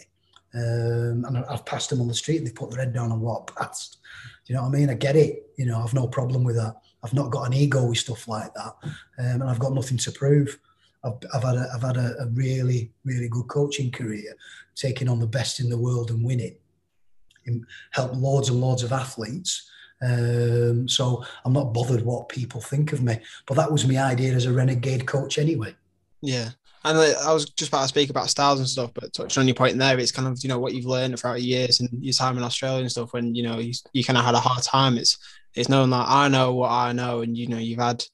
[0.52, 3.20] Um, and I've passed them on the street and they've put their head down and
[3.20, 3.98] walk past.
[4.46, 4.90] You know what I mean?
[4.90, 5.48] I get it.
[5.56, 6.74] You know, I've no problem with that.
[7.04, 10.10] I've not got an ego with stuff like that, um, and I've got nothing to
[10.10, 10.58] prove.
[11.34, 14.36] I've, had a, I've had a, a, really really good coaching career,
[14.74, 16.56] taking on the best in the world and winning,
[17.46, 19.70] and help loads and loads of athletes.
[20.02, 23.18] Um, so I'm not bothered what people think of me.
[23.46, 25.74] But that was my idea as a renegade coach anyway.
[26.20, 26.50] Yeah.
[26.84, 29.56] And I was just about to speak about styles and stuff, but touching on your
[29.56, 32.12] point there, it's kind of you know what you've learned throughout your years and your
[32.12, 33.12] time in Australia and stuff.
[33.12, 35.18] When you know you, you kind of had a hard time, it's
[35.56, 38.04] it's knowing that I know what I know, and you know you've had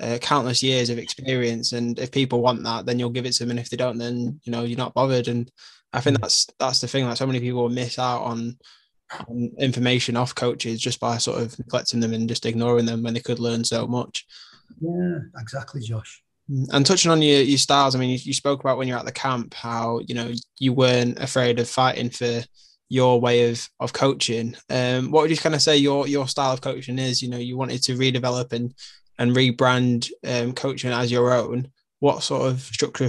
[0.00, 3.44] uh, countless years of experience, and if people want that, then you'll give it to
[3.44, 5.28] them, and if they don't, then you know you're not bothered.
[5.28, 5.50] And
[5.92, 6.20] I think mm.
[6.20, 7.06] that's that's the thing.
[7.06, 8.58] Like so many people miss out on,
[9.28, 13.14] on information off coaches just by sort of neglecting them and just ignoring them when
[13.14, 14.26] they could learn so much.
[14.80, 16.22] Yeah, exactly, Josh.
[16.72, 19.04] And touching on your, your styles, I mean, you, you, spoke about when you're at
[19.04, 22.42] the camp how you know you weren't afraid of fighting for
[22.88, 24.54] your way of of coaching.
[24.70, 27.22] Um, what would you kind of say your your style of coaching is?
[27.22, 28.74] You know, you wanted to redevelop and
[29.18, 31.70] and rebrand um, coaching as your own.
[32.00, 33.08] What sort of structure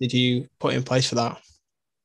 [0.00, 1.40] did you put in place for that?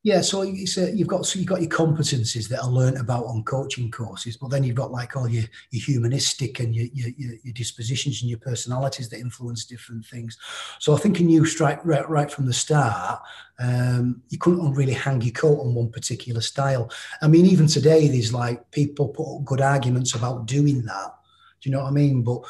[0.06, 3.24] Yeah, so it's a, you've got so you've got your competencies that are learnt about
[3.24, 7.10] on coaching courses, but then you've got like all your, your humanistic and your, your,
[7.42, 10.38] your dispositions and your personalities that influence different things.
[10.80, 13.22] So I think in you strike right, right from the start,
[13.60, 16.92] um, you couldn't really hang your coat on one particular style.
[17.22, 21.16] I mean, even today, there's like people put good arguments about doing that.
[21.62, 22.24] Do you know what I mean?
[22.24, 22.42] But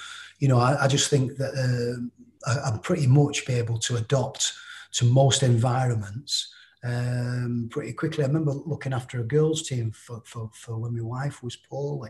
[0.43, 3.95] you know, I, I just think that uh, I, I'm pretty much be able to
[3.95, 4.51] adopt
[4.91, 6.53] to most environments
[6.83, 8.25] um, pretty quickly.
[8.25, 12.09] I remember looking after a girls' team for, for, for when my wife was poorly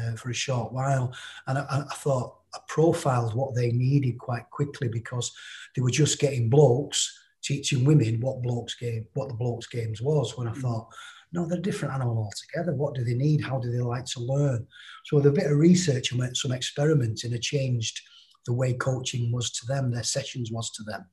[0.00, 1.14] uh, for a short while.
[1.48, 5.30] And I, I, thought I profiled what they needed quite quickly because
[5.74, 10.38] they were just getting blokes teaching women what blokes game, what the blokes games was.
[10.38, 10.62] When I mm.
[10.62, 10.88] thought,
[11.32, 12.74] no, they're a different animal altogether.
[12.74, 13.44] What do they need?
[13.44, 14.66] How do they like to learn?
[15.04, 18.00] So with a bit of research and some experiments, experimenting, it changed
[18.46, 21.04] the way coaching was to them, their sessions was to them.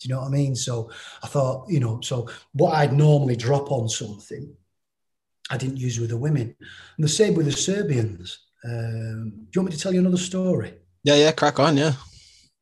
[0.00, 0.54] Do you know what I mean?
[0.54, 0.90] So
[1.22, 4.54] I thought, you know, so what I'd normally drop on something,
[5.50, 6.54] I didn't use with the women.
[6.96, 8.38] And the same with the Serbians.
[8.64, 10.74] Um, do you want me to tell you another story?
[11.02, 11.92] Yeah, yeah, crack on, yeah.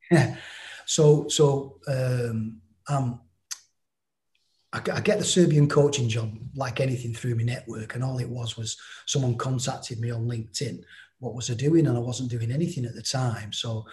[0.09, 0.35] Yeah.
[0.85, 3.21] So, so um, um,
[4.73, 8.57] I, get the Serbian coaching job like anything through my network, and all it was
[8.57, 10.83] was someone contacted me on LinkedIn.
[11.19, 11.85] What was I doing?
[11.85, 13.53] And I wasn't doing anything at the time.
[13.53, 13.85] So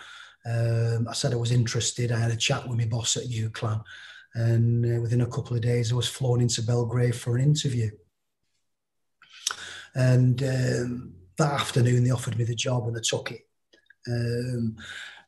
[0.47, 2.11] um, I said I was interested.
[2.11, 3.83] I had a chat with my boss at UCLan,
[4.35, 7.91] and uh, within a couple of days, I was flown into Belgrade for an interview.
[9.95, 13.43] And um, that afternoon, they offered me the job, and I took it.
[14.09, 14.77] Um,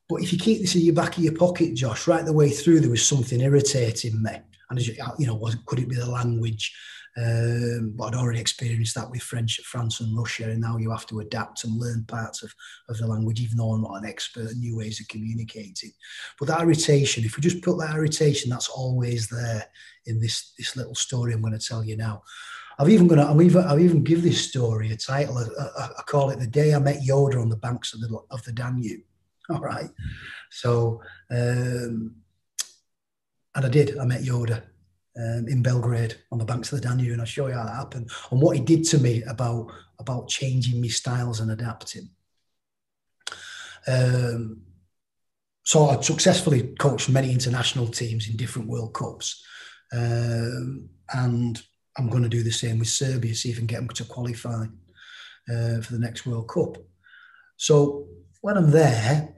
[0.08, 2.48] but if you keep this in your back of your pocket, Josh, right the way
[2.48, 4.32] through, there was something irritating me.
[4.78, 4.86] And
[5.18, 6.74] you know, was, could it be the language?
[7.14, 11.06] Um, but I'd already experienced that with French, France, and Russia, and now you have
[11.08, 12.54] to adapt and learn parts of,
[12.88, 15.92] of the language, even though I'm not an expert, in new ways of communicating.
[16.38, 19.66] But that irritation, if we just put that irritation, that's always there
[20.06, 22.22] in this this little story I'm going to tell you now.
[22.78, 25.36] I've even gonna I've even I've even give this story a title.
[25.38, 28.18] I, I, I call it "The Day I Met Yoda on the Banks of the
[28.30, 29.02] of the Danube."
[29.50, 29.90] All right,
[30.50, 32.14] so um,
[33.54, 33.98] and I did.
[33.98, 34.62] I met Yoda
[35.16, 37.74] um, in Belgrade on the banks of the Danube, and I'll show you how that
[37.74, 42.08] happened and what he did to me about about changing my styles and adapting.
[43.86, 44.62] Um,
[45.64, 49.44] so I successfully coached many international teams in different World Cups,
[49.92, 51.62] um, and
[51.96, 54.04] I'm going to do the same with Serbia, see if I can get them to
[54.04, 54.64] qualify
[55.52, 56.78] uh, for the next World Cup.
[57.56, 58.08] So
[58.40, 59.34] when I'm there,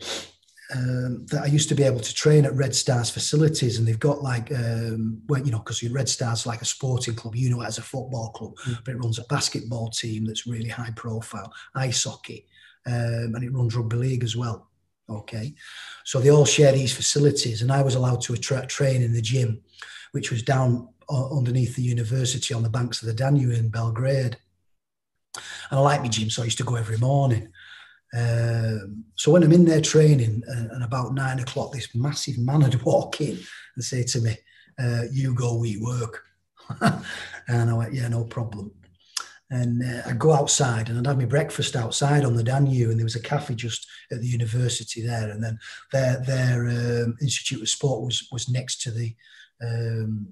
[0.75, 3.99] um, that I used to be able to train at Red Stars facilities, and they've
[3.99, 7.63] got like, um, well, you know, because Red Stars like a sporting club, you know,
[7.63, 8.79] it as a football club, mm.
[8.85, 12.47] but it runs a basketball team that's really high profile, ice hockey,
[12.87, 14.69] um, and it runs rugby league as well.
[15.09, 15.55] Okay,
[16.05, 19.61] so they all share these facilities, and I was allowed to train in the gym,
[20.13, 24.39] which was down uh, underneath the university on the banks of the Danube in Belgrade.
[25.71, 27.53] And I like my gym, so I used to go every morning.
[28.15, 32.61] Um, so when I'm in there training, uh, and about nine o'clock, this massive man
[32.61, 33.39] would walk in
[33.75, 34.37] and say to me,
[34.79, 36.23] uh, "You go, we work."
[36.81, 38.73] and I went, "Yeah, no problem."
[39.51, 42.99] And uh, I'd go outside and I'd have my breakfast outside on the Danube, and
[42.99, 45.59] there was a cafe just at the university there, and then
[45.93, 49.15] their their um, Institute of Sport was was next to the
[49.63, 50.29] um,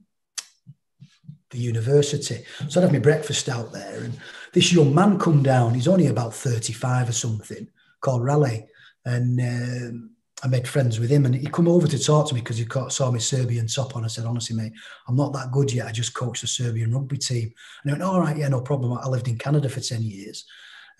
[1.51, 2.45] the university.
[2.69, 4.19] So I'd have my breakfast out there, and
[4.53, 5.75] this young man come down.
[5.75, 7.69] He's only about thirty-five or something,
[8.01, 8.67] called Raleigh,
[9.05, 10.11] and um,
[10.45, 11.25] I made friends with him.
[11.25, 14.05] And he come over to talk to me because he saw me Serbian top on.
[14.05, 14.73] I said, honestly, mate,
[15.09, 15.87] I'm not that good yet.
[15.87, 17.53] I just coached the Serbian rugby team.
[17.83, 18.93] And he went, all right, yeah, no problem.
[18.93, 20.45] I lived in Canada for ten years,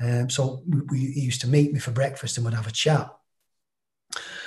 [0.01, 2.73] um, so we, we, he used to meet me for breakfast and we'd have a
[2.73, 3.11] chat.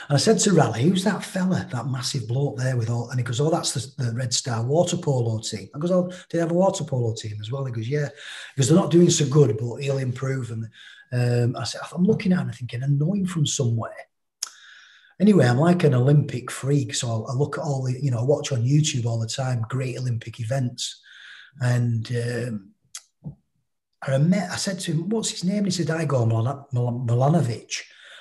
[0.07, 3.09] And I said to Raleigh, who's that fella, that massive bloke there with all?
[3.09, 5.67] And he goes, oh, that's the, the Red Star water polo team.
[5.73, 7.65] I goes, oh, do they have a water polo team as well?
[7.65, 8.09] He goes, yeah.
[8.53, 10.51] Because they're not doing so good, but he'll improve.
[10.51, 10.65] And
[11.11, 13.95] um, I said, I'm looking at him thinking, I know him from somewhere.
[15.19, 18.23] Anyway, I'm like an Olympic freak, so I look at all the, you know, I
[18.23, 21.01] watch on YouTube all the time, great Olympic events,
[21.61, 22.71] and um,
[24.03, 26.65] I met, I said to him, "What's his name?" he said, "Igor Milan-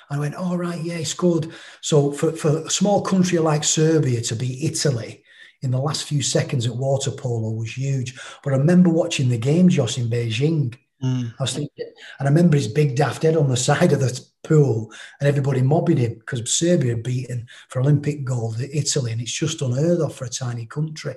[0.09, 1.51] Milanovic." I went, "All oh, right, yeah, he scored."
[1.81, 5.23] So for for a small country like Serbia to beat Italy
[5.61, 8.17] in the last few seconds at water polo was huge.
[8.43, 10.77] But I remember watching the game, Josh, in Beijing.
[11.03, 11.33] Mm.
[11.39, 11.85] I was thinking,
[12.19, 15.61] and I remember his big daft head on the side of the pool and everybody
[15.61, 20.15] mobbing him because Serbia had beaten for Olympic gold Italy, and it's just unheard of
[20.15, 21.15] for a tiny country.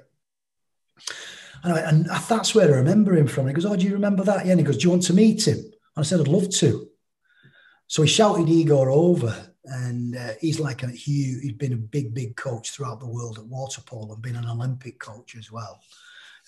[1.63, 3.47] And, I, and that's where I remember him from.
[3.47, 4.47] And he goes, Oh, do you remember that?
[4.47, 4.53] Yeah.
[4.53, 5.59] And he goes, Do you want to meet him?
[5.59, 6.88] And I said, I'd love to.
[7.89, 9.35] So he shouted Igor over,
[9.65, 13.39] and uh, he's like a huge, he's been a big, big coach throughout the world
[13.39, 15.81] at water polo and been an Olympic coach as well.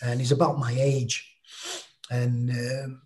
[0.03, 1.35] And he's about my age.
[2.11, 3.03] And um,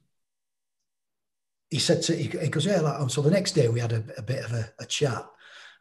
[1.71, 4.05] he said to, he, he goes, Yeah, like, so the next day we had a,
[4.19, 5.25] a bit of a, a, chat.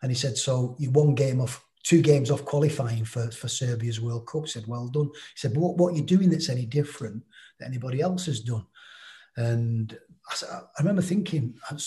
[0.02, 4.02] And he said, So you won game off, two games off qualifying for, for Serbia's
[4.02, 4.44] World Cup.
[4.44, 5.08] I said, Well done.
[5.08, 7.24] He said, what, what are you doing that's any different
[7.60, 8.66] that anybody else has done?
[9.38, 9.98] And
[10.30, 11.78] I, I remember thinking, I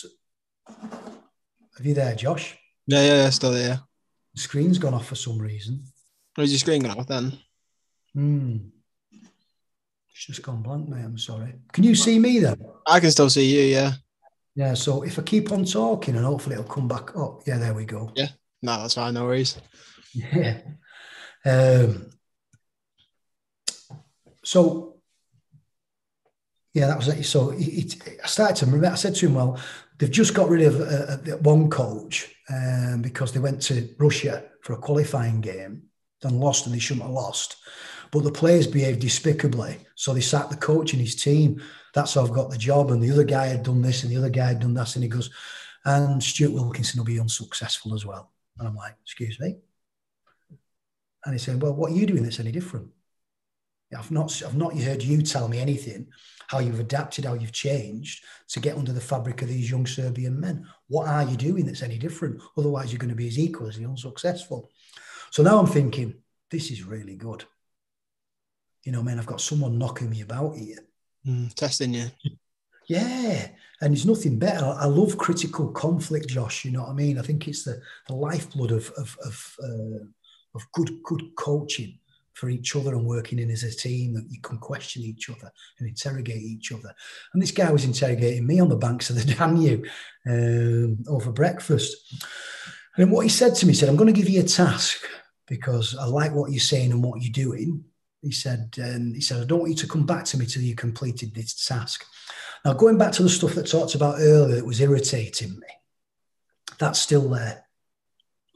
[0.69, 2.57] Are you there, Josh?
[2.87, 3.81] Yeah, yeah, yeah, still there.
[4.35, 5.85] The screen's gone off for some reason.
[6.35, 7.39] Where's your screen gone off then?
[8.14, 8.57] Hmm.
[9.12, 11.05] It's just gone blank, mate.
[11.05, 11.55] I'm sorry.
[11.73, 12.57] Can you see me then?
[12.87, 13.93] I can still see you, yeah.
[14.55, 17.43] Yeah, so if I keep on talking and hopefully it'll come back up.
[17.47, 18.11] Yeah, there we go.
[18.17, 18.29] Yeah,
[18.62, 19.59] no, that's fine, no worries.
[20.14, 20.61] Yeah.
[21.45, 22.11] Um,
[24.43, 24.97] so,
[26.73, 27.25] yeah, that was it.
[27.25, 29.61] So it, it, I started to remember, I said to him, well,
[29.99, 34.44] they've just got rid of uh, uh, one coach um, because they went to Russia
[34.62, 35.82] for a qualifying game
[36.22, 37.57] and lost and they shouldn't have lost.
[38.11, 39.78] But the players behaved despicably.
[39.94, 41.62] So they sacked the coach and his team.
[41.94, 42.90] That's how I've got the job.
[42.90, 44.94] And the other guy had done this and the other guy had done that.
[44.94, 45.30] And he goes,
[45.84, 48.32] and Stuart Wilkinson will be unsuccessful as well.
[48.59, 49.57] And I'm like, excuse me?
[51.24, 52.88] And he said, well, what are you doing that's any different?
[53.97, 56.09] I've not, I've not heard you tell me anything,
[56.49, 60.39] how you've adapted, how you've changed to get under the fabric of these young Serbian
[60.41, 60.66] men.
[60.89, 62.41] What are you doing that's any different?
[62.57, 64.70] Otherwise, you're going to be as equal as the unsuccessful.
[65.30, 66.14] So now I'm thinking,
[66.51, 67.45] this is really good
[68.87, 70.78] you know, man, I've got someone knocking me about here.
[71.26, 72.07] Mm, testing you.
[72.89, 73.49] Yeah.
[73.80, 74.64] And there's nothing better.
[74.64, 76.64] I love critical conflict, Josh.
[76.64, 77.18] You know what I mean?
[77.18, 80.05] I think it's the, the lifeblood of of of, uh,
[80.55, 81.99] of good good coaching
[82.37, 85.51] for each other and working in as a team that you can question each other
[85.78, 86.95] and interrogate each other.
[87.32, 89.87] And this guy was interrogating me on the banks of the Danube
[90.28, 91.97] um, over breakfast.
[92.97, 95.01] And what he said to me, he said, I'm going to give you a task
[95.47, 97.84] because I like what you're saying and what you're doing
[98.26, 100.62] he said, um, he said, I don't want you to come back to me till
[100.62, 102.05] you completed this task.
[102.64, 105.66] Now, going back to the stuff that talked about earlier that was irritating me,
[106.78, 107.64] that's still there.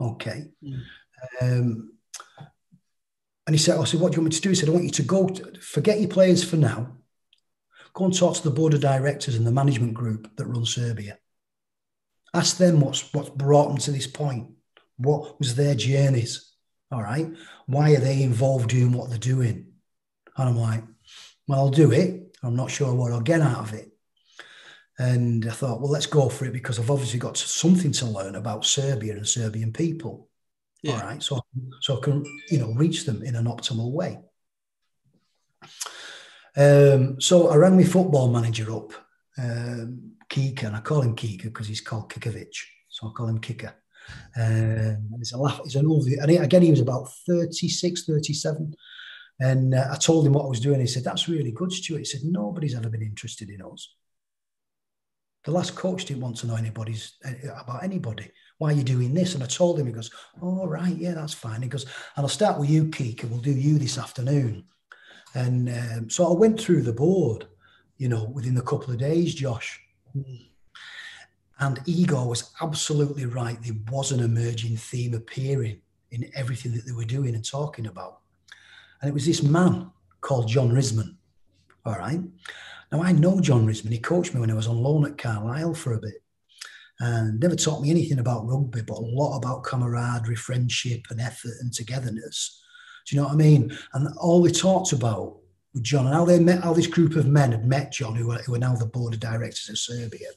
[0.00, 0.46] Okay.
[0.62, 0.82] Mm.
[1.40, 1.92] Um,
[3.50, 4.50] and he said, I said, what do you want me to do?
[4.50, 6.92] He said, I want you to go, to, forget your players for now.
[7.94, 11.18] Go and talk to the board of directors and the management group that run Serbia.
[12.32, 14.50] Ask them what's, what's brought them to this point.
[14.98, 16.54] What was their journeys?
[16.92, 17.26] All right.
[17.66, 19.72] Why are they involved doing what they're doing?
[20.36, 20.84] And I'm like,
[21.48, 22.36] well, I'll do it.
[22.44, 23.90] I'm not sure what I'll get out of it.
[24.96, 28.36] And I thought, well, let's go for it because I've obviously got something to learn
[28.36, 30.29] about Serbia and Serbian people.
[30.82, 30.94] Yeah.
[30.94, 31.22] All right.
[31.22, 31.40] So,
[31.80, 34.18] so I can, you know, reach them in an optimal way.
[36.56, 38.92] Um, so I rang my football manager up,
[39.38, 42.54] um, Kika, and I call him Kika because he's called Kikovic.
[42.88, 43.72] So I call him Kika.
[44.36, 45.60] Um, he's a laugh.
[45.62, 46.06] He's an old.
[46.06, 48.74] And again, he was about 36, 37.
[49.38, 50.80] And uh, I told him what I was doing.
[50.80, 53.94] He said, "That's really good, Stuart." He said, "Nobody's ever been interested in us.
[55.44, 58.30] The last coach didn't want to know anybody's uh, about anybody.
[58.60, 59.86] Why are you doing this?" And I told him.
[59.86, 60.10] He goes,
[60.42, 63.32] "All oh, right, yeah, that's fine." He goes, "And I'll start with you, Keek, and
[63.32, 64.64] we'll do you this afternoon."
[65.34, 67.46] And um, so I went through the board,
[67.96, 69.80] you know, within a couple of days, Josh.
[70.14, 73.58] And Igor was absolutely right.
[73.62, 75.80] There was an emerging theme appearing
[76.10, 78.20] in everything that they were doing and talking about.
[79.00, 79.90] And it was this man
[80.20, 81.16] called John Risman.
[81.86, 82.20] All right.
[82.92, 83.92] Now, I know John Risman.
[83.92, 86.22] He coached me when I was on loan at Carlisle for a bit
[87.00, 91.52] and never taught me anything about rugby, but a lot about camaraderie, friendship, and effort
[91.60, 92.62] and togetherness.
[93.06, 93.76] Do you know what I mean?
[93.94, 95.38] And all they talked about
[95.74, 98.28] with John and how they met, how this group of men had met John, who
[98.28, 100.28] were, who were now the board of directors of Serbia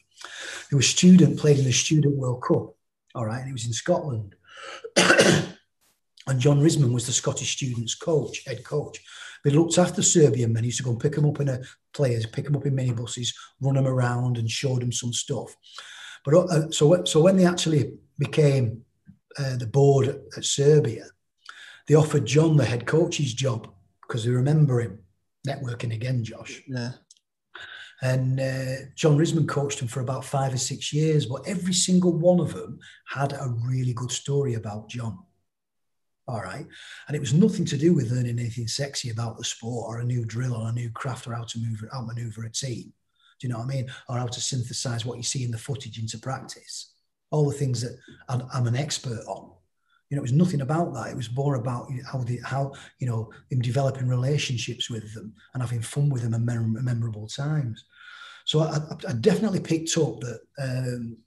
[0.76, 2.76] was a student played in the Student World Cup,
[3.16, 4.36] all right, and he was in Scotland.
[4.96, 9.00] and John Risman was the Scottish students' coach, head coach.
[9.44, 10.64] They looked after Serbian men.
[10.64, 11.60] He used to go and pick them up in a
[11.94, 15.56] players, pick them up in minibuses, run them around, and showed them some stuff.
[16.24, 18.84] But uh, so so when they actually became
[19.38, 21.06] uh, the board at Serbia,
[21.88, 23.70] they offered John the head coach's job
[24.02, 25.00] because they remember him
[25.48, 26.62] networking again, Josh.
[26.68, 26.92] Yeah.
[28.02, 32.12] And uh, John Risman coached him for about five or six years, but every single
[32.12, 35.20] one of them had a really good story about John.
[36.28, 36.66] All right.
[37.08, 40.06] And it was nothing to do with learning anything sexy about the sport or a
[40.06, 42.94] new drill or a new craft or how to move outmaneuver a team.
[43.44, 43.92] Do you know what I mean?
[44.08, 46.94] Or how to synthesize what you see in the footage into practice.
[47.30, 49.52] All the things that I'm, an expert on.
[50.10, 51.10] You know, it was nothing about that.
[51.10, 55.62] It was more about how the how you know him developing relationships with them and
[55.62, 57.84] having fun with them and memorable times.
[58.46, 58.78] So I,
[59.10, 61.18] I definitely picked up that um,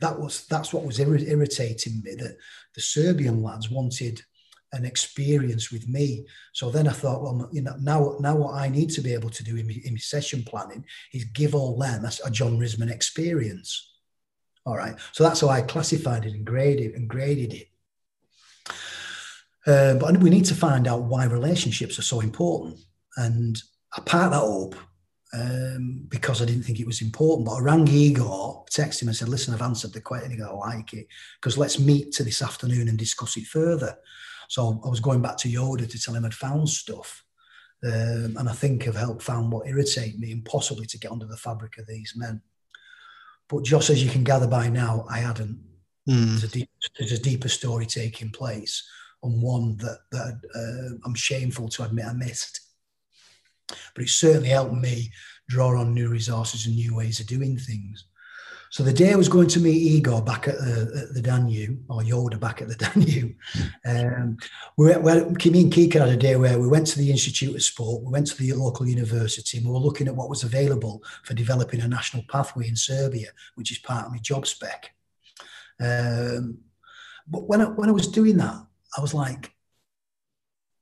[0.00, 2.36] that was that's what was irritating me that
[2.74, 4.20] the Serbian lads wanted
[4.72, 6.24] an experience with me.
[6.52, 9.30] So then I thought, well, you know, now now what I need to be able
[9.30, 13.90] to do in in session planning is give all them a, a John Risman experience.
[14.64, 14.94] All right.
[15.12, 17.68] So that's how I classified it and graded and graded it.
[19.66, 22.78] Uh, but we need to find out why relationships are so important.
[23.16, 23.60] And
[23.96, 24.74] I part that up
[25.34, 27.46] um, because I didn't think it was important.
[27.46, 30.30] But I rang Igor, texted him and said, listen, I've answered the question.
[30.30, 31.06] He go, I like it.
[31.40, 33.96] Because let's meet to this afternoon and discuss it further.
[34.52, 37.24] So I was going back to Yoda to tell him I'd found stuff.
[37.82, 41.24] Um, and I think I've helped found what irritated me and possibly to get under
[41.24, 42.42] the fabric of these men.
[43.48, 45.58] But just as you can gather by now, I hadn't.
[46.06, 46.26] Mm.
[46.26, 48.86] There's, a deep, there's, a deeper story taking place
[49.22, 52.60] and one that, that uh, I'm shameful to admit I missed.
[53.68, 55.10] But it certainly helped me
[55.48, 58.04] draw on new resources and new ways of doing things.
[58.72, 61.84] So the day I was going to meet Igor back at the, at the Danube,
[61.90, 63.36] or Yoda back at the Danube,
[63.84, 64.38] um,
[64.78, 67.62] we well, me and Kika had a day where we went to the Institute of
[67.62, 71.02] Sport, we went to the local university, and we were looking at what was available
[71.22, 74.90] for developing a national pathway in Serbia, which is part of my job spec.
[75.78, 76.56] Um,
[77.28, 78.56] but when I, when I was doing that,
[78.96, 79.52] I was like,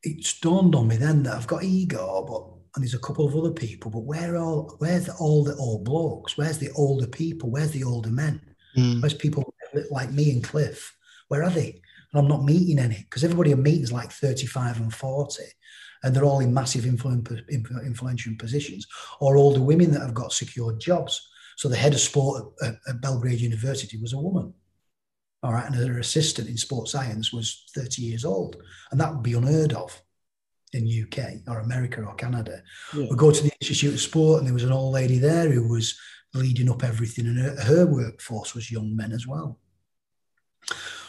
[0.05, 3.37] it dawned on me then that I've got Igor, but and there's a couple of
[3.37, 6.37] other people, but where all where's the, all the old blokes?
[6.37, 7.51] Where's the older people?
[7.51, 8.41] Where's the older men?
[8.77, 9.03] Mm.
[9.03, 9.53] Where's people
[9.91, 10.97] like me and Cliff?
[11.29, 11.81] Where are they?
[12.13, 15.43] And I'm not meeting any because everybody I'm meeting is like 35 and 40,
[16.03, 18.87] and they're all in massive influ- influential positions,
[19.21, 21.29] or older women that have got secured jobs.
[21.57, 24.55] So the head of sport at, at Belgrade University was a woman.
[25.43, 28.57] All right, and her assistant in sports science was 30 years old,
[28.91, 30.01] and that would be unheard of
[30.73, 32.63] in UK or America or Canada.
[32.95, 33.07] Yeah.
[33.11, 35.69] We go to the Institute of Sport, and there was an old lady there who
[35.69, 35.99] was
[36.35, 39.59] leading up everything, and her, her workforce was young men as well.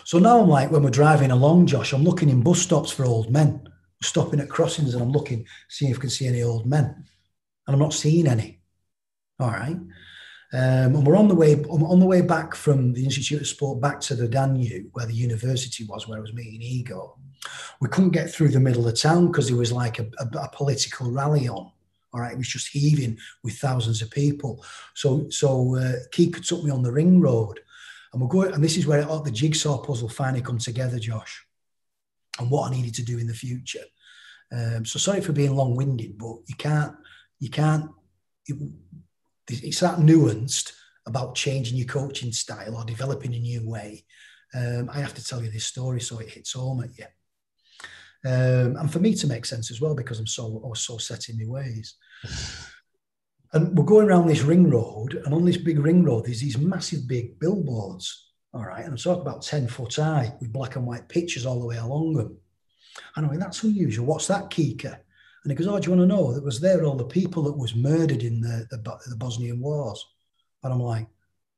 [0.04, 3.06] So now I'm like, when we're driving along, Josh, I'm looking in bus stops for
[3.06, 3.62] old men.
[3.64, 6.86] We're stopping at crossings, and I'm looking, seeing if I can see any old men,
[6.86, 8.62] and I'm not seeing any.
[9.40, 9.78] All right.
[10.54, 13.80] Um, and we're on the way on the way back from the Institute of Sport
[13.80, 17.16] back to the Danube, where the university was, where I was meeting Igor.
[17.80, 20.50] We couldn't get through the middle of town because there was like a, a, a,
[20.54, 21.72] political rally on.
[22.14, 24.64] All right, it was just heaving with thousands of people.
[24.94, 27.62] So, so uh, Kika took me on the ring road,
[28.12, 28.54] and we're going.
[28.54, 31.46] And this is where it, the jigsaw puzzle finally come together, Josh,
[32.40, 33.86] and what I needed to do in the future.
[34.52, 36.94] Um, so sorry for being long-winded, but you can't,
[37.40, 37.90] you can't.
[38.48, 38.58] It,
[39.52, 40.74] it's that nuanced
[41.06, 44.06] about changing your coaching style or developing a new way.
[44.54, 47.06] Um, I have to tell you this story so it hits home at you.
[48.24, 51.30] Um, and for me to make sense as well because I'm so was so set
[51.30, 51.96] in my ways.
[53.54, 56.58] And we're going around this ring road, and on this big ring road, there's these
[56.58, 58.32] massive big billboards.
[58.54, 61.60] All right, and I'm talking about 10 foot high with black and white pictures all
[61.60, 62.38] the way along them.
[63.16, 64.06] And I mean, that's unusual.
[64.06, 65.00] What's that, Kika?
[65.44, 66.34] And he goes, Oh, do you want to know?
[66.34, 68.78] That was there all the people that was murdered in the, the,
[69.08, 70.06] the Bosnian wars.
[70.64, 71.08] And I'm like,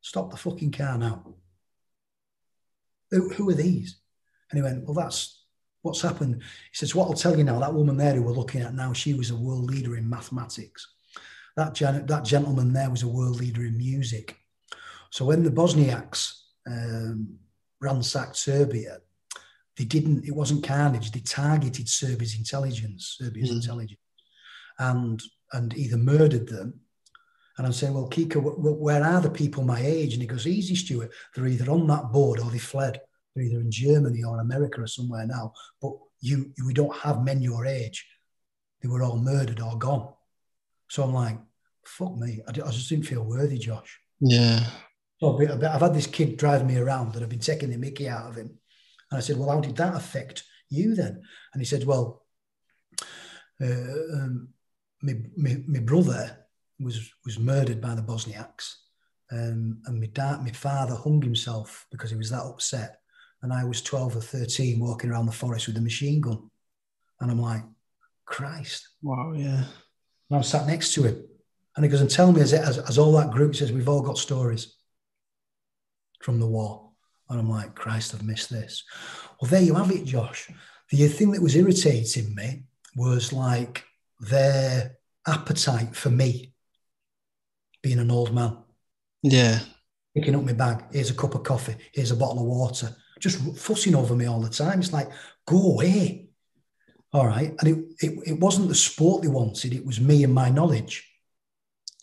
[0.02, 1.36] Stop the fucking car now.
[3.12, 4.00] Who, who are these?
[4.52, 5.44] And he went, Well, that's
[5.82, 6.42] what's happened.
[6.42, 8.94] He says, What I'll tell you now, that woman there who we're looking at now,
[8.94, 10.88] she was a world leader in mathematics.
[11.56, 14.38] That, gen- that gentleman there was a world leader in music.
[15.12, 16.34] So when the Bosniaks
[16.66, 17.38] um,
[17.80, 19.00] ransacked Serbia,
[19.78, 23.56] they didn't, it wasn't carnage, they targeted Serbia's intelligence, Serbia's mm.
[23.56, 24.00] intelligence,
[24.80, 25.22] and,
[25.52, 26.80] and either murdered them.
[27.58, 30.14] And I'm saying, well, Kika, where are the people my age?
[30.14, 31.12] And he goes, easy, Stuart.
[31.36, 33.00] They're either on that board or they fled.
[33.36, 35.54] They're either in Germany or America or somewhere now.
[35.80, 38.08] But you, we don't have men your age.
[38.82, 40.12] They were all murdered or gone.
[40.90, 41.38] So I'm like,
[41.86, 42.42] fuck me.
[42.48, 44.00] I, just didn't feel worthy, Josh.
[44.20, 44.66] Yeah.
[45.20, 48.30] So I've had this kid driving me around and I've been taking the mickey out
[48.30, 48.58] of him.
[49.14, 51.22] And I said, well, how did that affect you then?
[51.54, 52.24] And he said, well,
[53.62, 53.66] uh,
[54.14, 54.50] um,
[55.04, 56.36] my, my, my, brother
[56.80, 58.74] was was murdered by the Bosniaks,
[59.32, 63.00] um, and my dad, my father hung himself because he was that upset
[63.44, 66.50] and I was 12 or 13 walking around the forest with a machine gun.
[67.20, 67.62] And I'm like,
[68.26, 68.88] Christ.
[69.02, 69.66] Wow, yeah.
[70.30, 71.24] And I'm sat next to him.
[71.76, 74.02] And he goes, and tell me, as, as, as all that group says, we've all
[74.02, 74.76] got stories
[76.22, 76.83] from the war.
[77.34, 78.84] And I'm like, Christ, I've missed this.
[79.42, 80.50] Well, there you have it, Josh.
[80.90, 82.64] The thing that was irritating me
[82.96, 83.84] was like
[84.20, 86.54] their appetite for me
[87.82, 88.58] being an old man.
[89.24, 89.60] Yeah.
[90.16, 90.86] Picking up my bag.
[90.92, 91.76] Here's a cup of coffee.
[91.92, 92.96] Here's a bottle of water.
[93.20, 94.80] Just fussing over me all the time.
[94.80, 95.10] It's like,
[95.48, 96.30] go away.
[97.12, 97.54] All right.
[97.60, 101.10] And it, it, it wasn't the sport they wanted, it was me and my knowledge.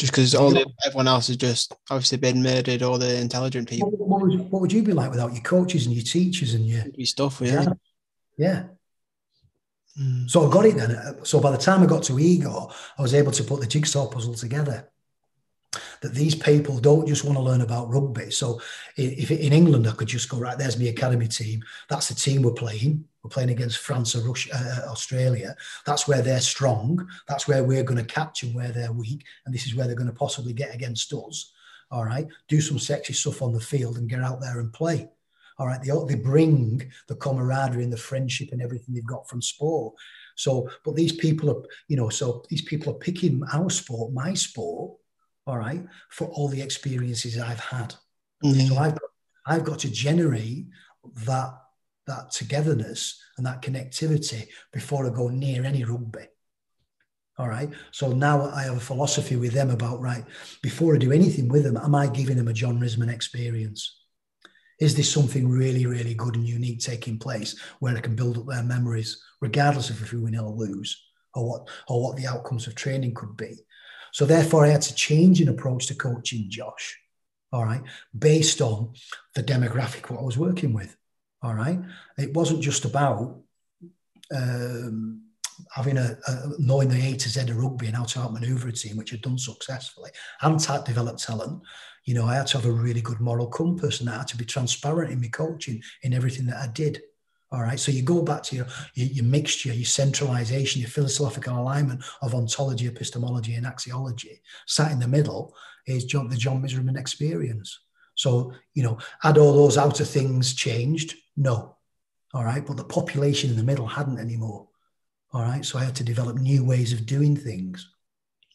[0.00, 3.90] Just because all the, everyone else has just obviously been murdered, all the intelligent people.
[3.90, 6.84] What, would, what would you be like without your coaches and your teachers and your,
[6.94, 7.42] your stuff?
[7.42, 7.66] Yeah.
[8.38, 8.64] Yeah.
[10.00, 10.30] Mm.
[10.30, 11.22] So I got it then.
[11.26, 14.08] So by the time I got to Igor, I was able to put the jigsaw
[14.08, 14.88] puzzle together
[16.00, 18.30] that these people don't just want to learn about rugby.
[18.30, 18.58] So
[18.96, 21.62] if in England I could just go right, there's my academy team.
[21.90, 23.04] That's the team we're playing.
[23.22, 25.54] We're playing against France or Russia, uh, Australia.
[25.84, 27.06] That's where they're strong.
[27.28, 29.96] That's where we're going to catch them where they're weak, and this is where they're
[29.96, 31.52] going to possibly get against us.
[31.90, 35.08] All right, do some sexy stuff on the field and get out there and play.
[35.58, 39.42] All right, they they bring the camaraderie and the friendship and everything they've got from
[39.42, 39.94] sport.
[40.36, 44.32] So, but these people are, you know, so these people are picking our sport, my
[44.32, 44.96] sport,
[45.46, 47.94] all right, for all the experiences I've had.
[48.42, 48.68] Mm-hmm.
[48.68, 49.10] So I've got,
[49.46, 50.68] I've got to generate
[51.26, 51.52] that
[52.10, 56.26] that togetherness and that connectivity before I go near any rugby.
[57.38, 57.70] All right.
[57.90, 60.24] So now I have a philosophy with them about right
[60.62, 63.96] before I do anything with them, am I giving them a John Risman experience?
[64.78, 68.46] Is this something really, really good and unique taking place where I can build up
[68.46, 71.02] their memories, regardless of if we win or lose,
[71.34, 73.56] or what or what the outcomes of training could be?
[74.12, 76.98] So therefore, I had to change an approach to coaching Josh,
[77.52, 77.82] all right,
[78.18, 78.92] based on
[79.34, 80.96] the demographic what I was working with,
[81.42, 81.80] all right.
[82.18, 83.40] It wasn't just about
[84.34, 85.22] um,
[85.74, 88.72] having a, a, knowing the A to Z of rugby and how to outmaneuver a
[88.72, 90.10] team, which I'd done successfully,
[90.42, 91.62] and to develop talent.
[92.04, 94.36] You know, I had to have a really good moral compass, and I had to
[94.36, 97.00] be transparent in my coaching in everything that I did.
[97.52, 97.80] All right.
[97.80, 102.34] So you go back to your, your, your, mixture, your centralization, your philosophical alignment of
[102.34, 104.38] ontology, epistemology, and axiology.
[104.66, 105.54] Sat in the middle
[105.86, 107.80] is John, the John Risman experience.
[108.14, 111.16] So, you know, had all those outer things changed?
[111.40, 111.76] No.
[112.34, 112.64] All right.
[112.64, 114.68] But the population in the middle hadn't anymore.
[115.32, 115.64] All right.
[115.64, 117.90] So I had to develop new ways of doing things.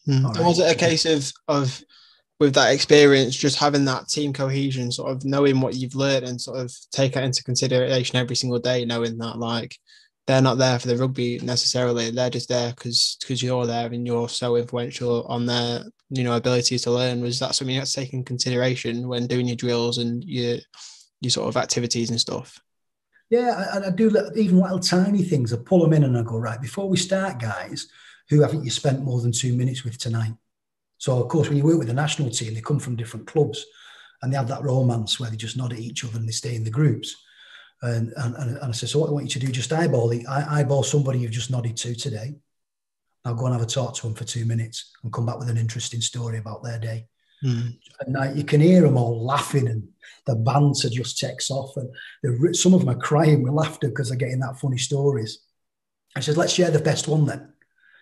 [0.08, 0.24] Mm.
[0.24, 0.46] Right?
[0.46, 1.84] Was it a case of, of,
[2.40, 6.40] with that experience, just having that team cohesion, sort of knowing what you've learned and
[6.40, 9.76] sort of take that into consideration every single day, knowing that like
[10.28, 14.06] they're not there for the rugby necessarily, they're just there because because you're there and
[14.06, 17.22] you're so influential on their you know abilities to learn.
[17.22, 20.58] Was that something you had to take in consideration when doing your drills and your
[21.22, 22.60] your sort of activities and stuff?
[23.30, 25.52] Yeah, I, I do even little tiny things.
[25.52, 27.88] I pull them in and I go right before we start, guys.
[28.30, 30.34] Who haven't you spent more than two minutes with tonight?
[30.98, 33.66] So, of course, when you work with the national team, they come from different clubs
[34.22, 36.56] and they have that romance where they just nod at each other and they stay
[36.56, 37.16] in the groups.
[37.82, 40.26] And, and, and I said, So, what I want you to do, just eyeball, the,
[40.28, 42.36] eyeball somebody you've just nodded to today.
[43.24, 45.50] Now go and have a talk to them for two minutes and come back with
[45.50, 47.08] an interesting story about their day.
[47.44, 47.78] Mm.
[48.00, 49.88] And now you can hear them all laughing and
[50.26, 51.76] the banter just takes off.
[51.78, 55.40] And some of them are crying with laughter because they're getting that funny stories.
[56.16, 57.54] I said, let's share the best one then.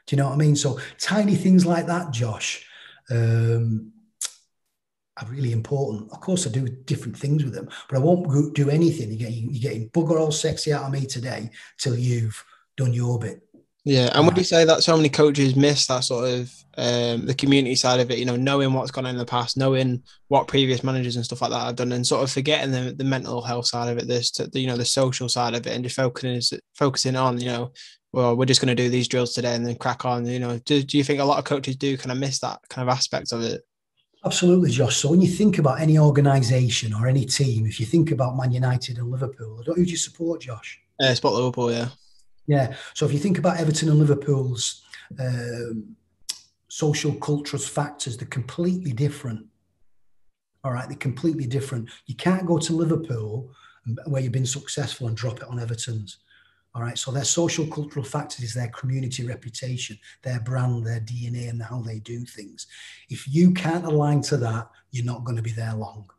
[0.06, 0.56] Do you know what I mean?
[0.56, 2.68] So tiny things like that, Josh,
[3.10, 3.92] um,
[5.18, 6.12] are really important.
[6.12, 9.10] Of course, I do different things with them, but I won't do anything.
[9.10, 12.44] You're getting, you're getting bugger all sexy out of me today till you've
[12.78, 13.42] done your bit.
[13.86, 17.36] Yeah, and would you say that so many coaches miss that sort of um, the
[17.38, 18.18] community side of it?
[18.18, 21.42] You know, knowing what's gone on in the past, knowing what previous managers and stuff
[21.42, 24.08] like that have done, and sort of forgetting the, the mental health side of it,
[24.08, 27.48] this the, you know the social side of it, and just focusing focusing on you
[27.48, 27.74] know,
[28.14, 30.26] well, we're just going to do these drills today and then crack on.
[30.26, 32.60] You know, do, do you think a lot of coaches do kind of miss that
[32.70, 33.64] kind of aspect of it?
[34.24, 34.96] Absolutely, Josh.
[34.96, 38.54] So when you think about any organisation or any team, if you think about Man
[38.54, 40.80] United and Liverpool, don't you just support, Josh?
[41.02, 41.90] Uh, support Liverpool, yeah.
[42.48, 42.76] Yeah.
[42.94, 44.84] So if you think about Everton and Liverpool's
[45.20, 45.96] um,
[46.68, 49.46] social cultural factors, they're completely different.
[50.64, 51.90] All right, they're completely different.
[52.06, 53.52] You can't go to Liverpool
[54.06, 56.20] where you've been successful and drop it on Everton's.
[56.76, 61.50] All right, so their social cultural factors is their community reputation, their brand, their DNA,
[61.50, 62.66] and how they do things.
[63.10, 66.10] If you can't align to that, you're not going to be there long.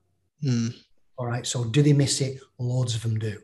[0.44, 0.76] Mm.
[1.16, 2.38] All right, so do they miss it?
[2.58, 3.40] Loads of them do.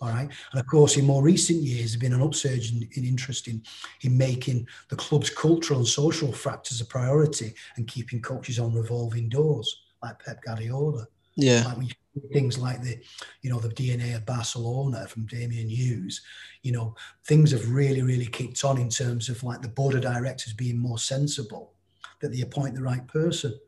[0.00, 0.28] All right.
[0.52, 3.62] And of course, in more recent years, there's been an upsurge in, in interest in,
[4.02, 9.28] in making the club's cultural and social factors a priority and keeping coaches on revolving
[9.28, 11.06] doors, like Pep Guardiola.
[11.36, 11.64] Yeah.
[11.64, 11.92] Like when you
[12.32, 12.98] things like the,
[13.42, 16.20] you know, the DNA of Barcelona from Damian Hughes,
[16.62, 16.94] you know,
[17.24, 20.78] things have really, really kicked on in terms of like the board of directors being
[20.78, 21.74] more sensible,
[22.20, 23.58] that they appoint the right person.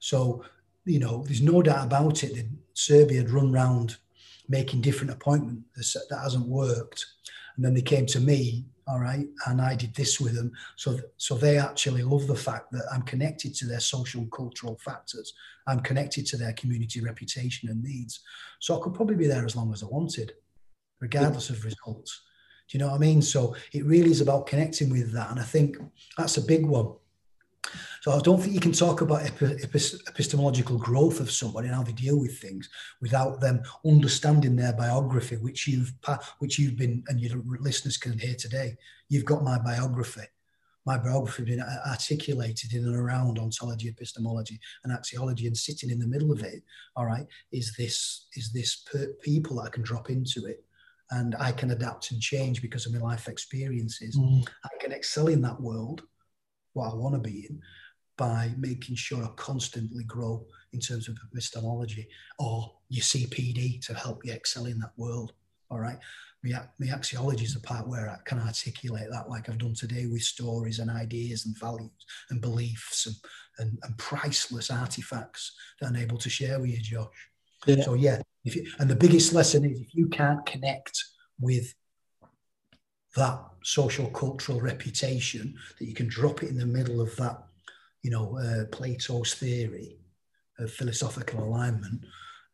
[0.00, 0.44] So,
[0.84, 3.96] you know, there's no doubt about it that Serbia had run round
[4.48, 7.04] making different appointments that hasn't worked.
[7.56, 10.50] And then they came to me all right and i did this with them.
[10.76, 14.78] So so they actually love the fact that i'm connected to their social and cultural
[14.78, 15.34] factors.
[15.66, 18.20] I'm connected to their community reputation and needs.
[18.60, 20.32] So i could probably be there as long as i wanted
[21.00, 22.22] regardless of results.
[22.68, 23.22] Do you know what i mean?
[23.22, 25.30] So it really is about connecting with that.
[25.30, 25.76] And i think
[26.16, 26.94] that's a big one
[28.00, 31.92] so I don't think you can talk about epistemological growth of somebody and how they
[31.92, 32.68] deal with things
[33.00, 35.92] without them understanding their biography, which you've
[36.38, 38.76] which you've been and your listeners can hear today.
[39.08, 40.26] You've got my biography.
[40.86, 45.98] My biography has been articulated in and around ontology, epistemology, and axiology, and sitting in
[45.98, 46.62] the middle of it,
[46.96, 50.64] all right, is this is this per- people that I can drop into it
[51.10, 54.16] and I can adapt and change because of my life experiences.
[54.16, 54.46] Mm.
[54.64, 56.02] I can excel in that world,
[56.72, 57.60] what I want to be in,
[58.16, 62.08] by making sure I constantly grow in terms of epistemology
[62.38, 65.32] or your CPD to help you excel in that world.
[65.70, 65.98] All right.
[66.42, 70.06] My, my axiology is the part where I can articulate that, like I've done today
[70.06, 71.90] with stories and ideas and values
[72.30, 73.16] and beliefs and,
[73.58, 77.06] and, and priceless artifacts that I'm able to share with you, Josh.
[77.66, 77.82] Yeah.
[77.82, 78.20] So, yeah.
[78.44, 80.96] If you, and the biggest lesson is if you can't connect
[81.40, 81.74] with
[83.16, 87.42] that social cultural reputation, that you can drop it in the middle of that
[88.02, 89.98] you know, uh, Plato's theory
[90.58, 92.04] of philosophical alignment,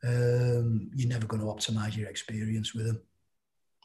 [0.02, 3.00] um, you're never going to optimize your experience with them.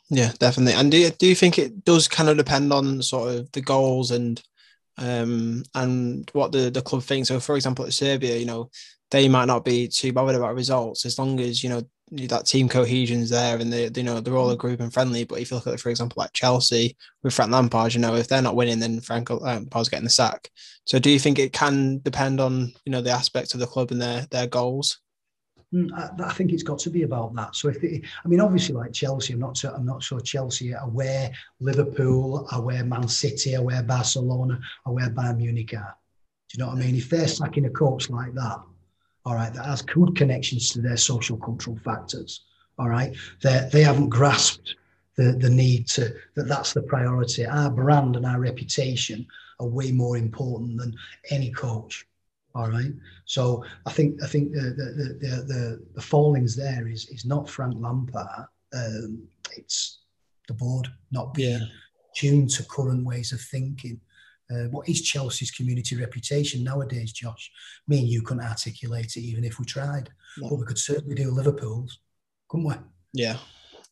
[0.09, 0.73] Yeah, definitely.
[0.73, 3.61] And do you, do you think it does kind of depend on sort of the
[3.61, 4.41] goals and
[4.97, 7.29] um, and what the, the club thinks?
[7.29, 8.69] So, for example, at Serbia, you know,
[9.11, 12.67] they might not be too bothered about results as long as you know that team
[12.67, 14.59] cohesion's there and they, they you know they're all a mm.
[14.59, 15.23] group and friendly.
[15.23, 18.27] But if you look at, for example, like Chelsea with Frank Lampard, you know if
[18.27, 20.49] they're not winning, then Frank Lampard's getting the sack.
[20.85, 23.91] So do you think it can depend on you know the aspects of the club
[23.91, 24.99] and their their goals?
[25.73, 27.55] Mm, I, I think it's got to be about that.
[27.55, 30.73] So if it, I mean, obviously, like Chelsea, I'm not so I'm not sure Chelsea.
[30.73, 35.95] are aware Liverpool, aware Man City, aware Barcelona, aware Bayern Munich are.
[36.49, 36.95] Do you know what I mean?
[36.95, 38.59] If they're sacking a coach like that,
[39.29, 42.45] all right, that has good connections to their social cultural factors,
[42.79, 44.75] all right, they they haven't grasped
[45.17, 47.45] the, the need to that that's the priority.
[47.45, 49.27] Our brand and our reputation
[49.59, 50.95] are way more important than
[51.29, 52.07] any coach.
[52.55, 52.91] All right.
[53.25, 54.87] So I think I think the the
[55.21, 58.47] the, the, the fallings there is is not Frank Lampard.
[58.73, 59.99] Um, it's
[60.47, 61.65] the board not being yeah.
[62.15, 64.01] tuned to current ways of thinking.
[64.51, 67.51] Uh, what is Chelsea's community reputation nowadays, Josh?
[67.87, 70.49] Me and you couldn't articulate it even if we tried, no.
[70.49, 71.99] but we could certainly do Liverpool's,
[72.47, 72.75] couldn't we?
[73.13, 73.37] Yeah.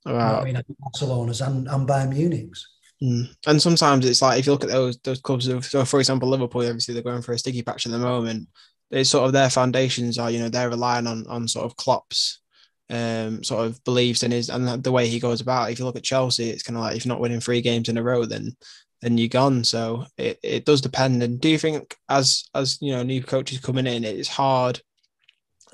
[0.05, 0.39] Right.
[0.39, 2.67] I mean, Barcelona's and, and Bayern Munich's.
[3.03, 3.29] Mm.
[3.45, 6.65] And sometimes it's like if you look at those those clubs, so for example, Liverpool,
[6.65, 8.47] obviously they're going for a sticky patch at the moment.
[8.89, 12.39] It's sort of their foundations are, you know, they're relying on on sort of Klopp's
[12.89, 15.69] um, sort of beliefs and his and the way he goes about.
[15.69, 15.73] It.
[15.73, 17.89] If you look at Chelsea, it's kind of like if you're not winning three games
[17.89, 18.55] in a row, then
[19.01, 19.63] then you're gone.
[19.63, 21.21] So it, it does depend.
[21.23, 24.81] And do you think as as you know new coaches coming in, it's hard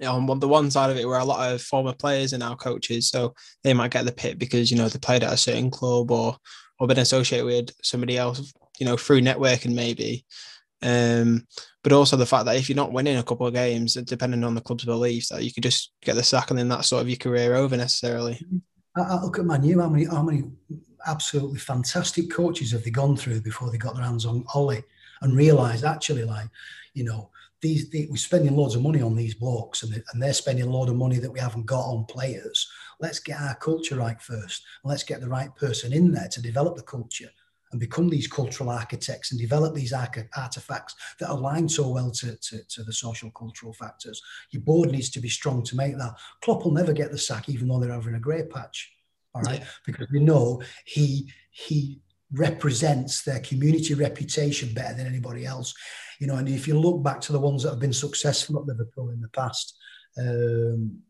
[0.05, 3.09] on the one side of it where a lot of former players are now coaches,
[3.09, 6.11] so they might get the pit because you know they played at a certain club
[6.11, 6.35] or
[6.79, 10.25] or been associated with somebody else, you know, through networking maybe.
[10.81, 11.47] Um,
[11.83, 14.55] but also the fact that if you're not winning a couple of games, depending on
[14.55, 17.09] the club's beliefs, that you could just get the sack and then that's sort of
[17.09, 18.45] your career over necessarily.
[18.95, 19.79] I, I look at Man U.
[19.79, 20.43] How many how many
[21.05, 24.81] absolutely fantastic coaches have they gone through before they got their hands on Ole
[25.21, 26.47] and realised actually, like,
[26.93, 27.29] you know,
[27.61, 30.65] these, they, we're spending loads of money on these blokes and, they, and they're spending
[30.65, 32.69] a lot of money that we haven't got on players.
[32.99, 36.41] Let's get our culture right first and let's get the right person in there to
[36.41, 37.29] develop the culture
[37.71, 42.63] and become these cultural architects and develop these artifacts that align so well to, to,
[42.67, 44.21] to, the social cultural factors.
[44.51, 46.13] Your board needs to be strong to make that.
[46.41, 48.91] Klopp will never get the sack, even though they're having a great patch
[49.33, 49.59] all right?
[49.59, 49.65] Yeah.
[49.85, 55.73] because we know he he represents their community reputation better than anybody else.
[56.19, 58.65] You know and if you look back to the ones that have been successful at
[58.65, 59.77] liverpool in the past
[60.17, 61.01] um,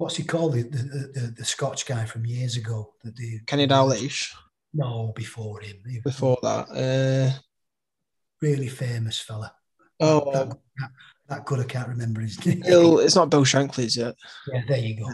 [0.00, 0.54] what's he called?
[0.54, 4.32] The, the, the, the scotch guy from years ago that the kenny dalglish.
[4.72, 5.76] No before him.
[6.04, 7.38] Before that uh...
[8.40, 9.52] really famous fella.
[9.98, 10.90] Oh that, that,
[11.28, 12.62] that, good i can't remember his name.
[12.64, 14.16] It's not bill shankly is it?
[14.52, 15.10] Yeah there you go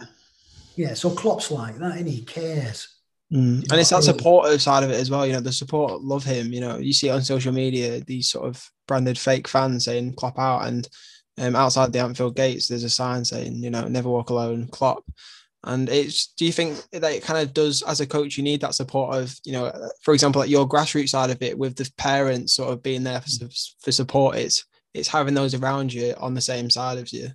[0.77, 2.89] yeah, so Klopp's like that, and he cares.
[3.33, 3.71] Mm.
[3.71, 5.27] And it's that supportive side of it as well.
[5.27, 6.53] You know, the support love him.
[6.53, 10.15] You know, you see it on social media, these sort of branded fake fans saying
[10.15, 10.89] Klopp out, and
[11.39, 15.05] um, outside the Anfield gates, there's a sign saying, you know, never walk alone, Klopp.
[15.65, 18.61] And it's, do you think that it kind of does, as a coach, you need
[18.61, 19.73] that support of, you know,
[20.03, 23.21] for example, like your grassroots side of it with the parents sort of being there
[23.21, 23.49] for,
[23.81, 24.65] for support, it's,
[24.95, 27.31] it's having those around you on the same side of you.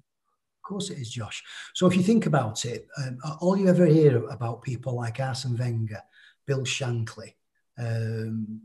[0.72, 1.44] Of course it is, Josh.
[1.74, 5.58] So if you think about it, um, all you ever hear about people like Arsene
[5.58, 6.02] Wenger,
[6.48, 7.34] Bill Shankly,
[7.78, 8.62] um,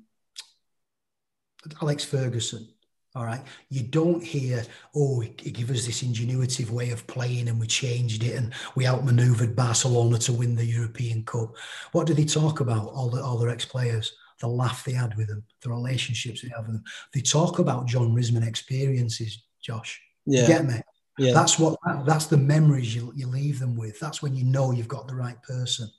[1.82, 2.68] Alex Ferguson,
[3.16, 3.42] all right.
[3.70, 4.62] You don't hear,
[4.94, 8.86] oh, he, gave us this ingenuitive way of playing and we changed it and we
[8.86, 11.56] outmaneuvered Barcelona to win the European Cup.
[11.90, 12.86] What do they talk about?
[12.90, 16.66] All the all their ex-players, the laugh they had with them, the relationships they have
[16.66, 16.84] with them.
[17.12, 20.00] They talk about John Risman experiences, Josh.
[20.24, 20.42] Yeah.
[20.42, 20.80] You get me?
[21.18, 21.32] Yeah.
[21.32, 23.98] That's what that's the memories you, you leave them with.
[23.98, 25.90] That's when you know you've got the right person.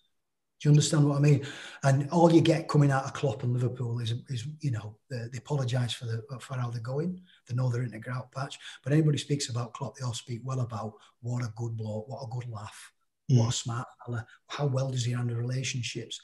[0.60, 1.46] Do you understand what I mean?
[1.84, 5.26] And all you get coming out of Klopp and Liverpool is, is you know, they,
[5.32, 7.22] they apologise for the for how they're going.
[7.48, 8.58] They know they're in a grout patch.
[8.84, 12.24] But anybody speaks about Klopp, they all speak well about what a good bloke, what
[12.24, 12.92] a good laugh,
[13.32, 13.38] mm.
[13.38, 16.20] what a smart fella, how well does he handle relationships.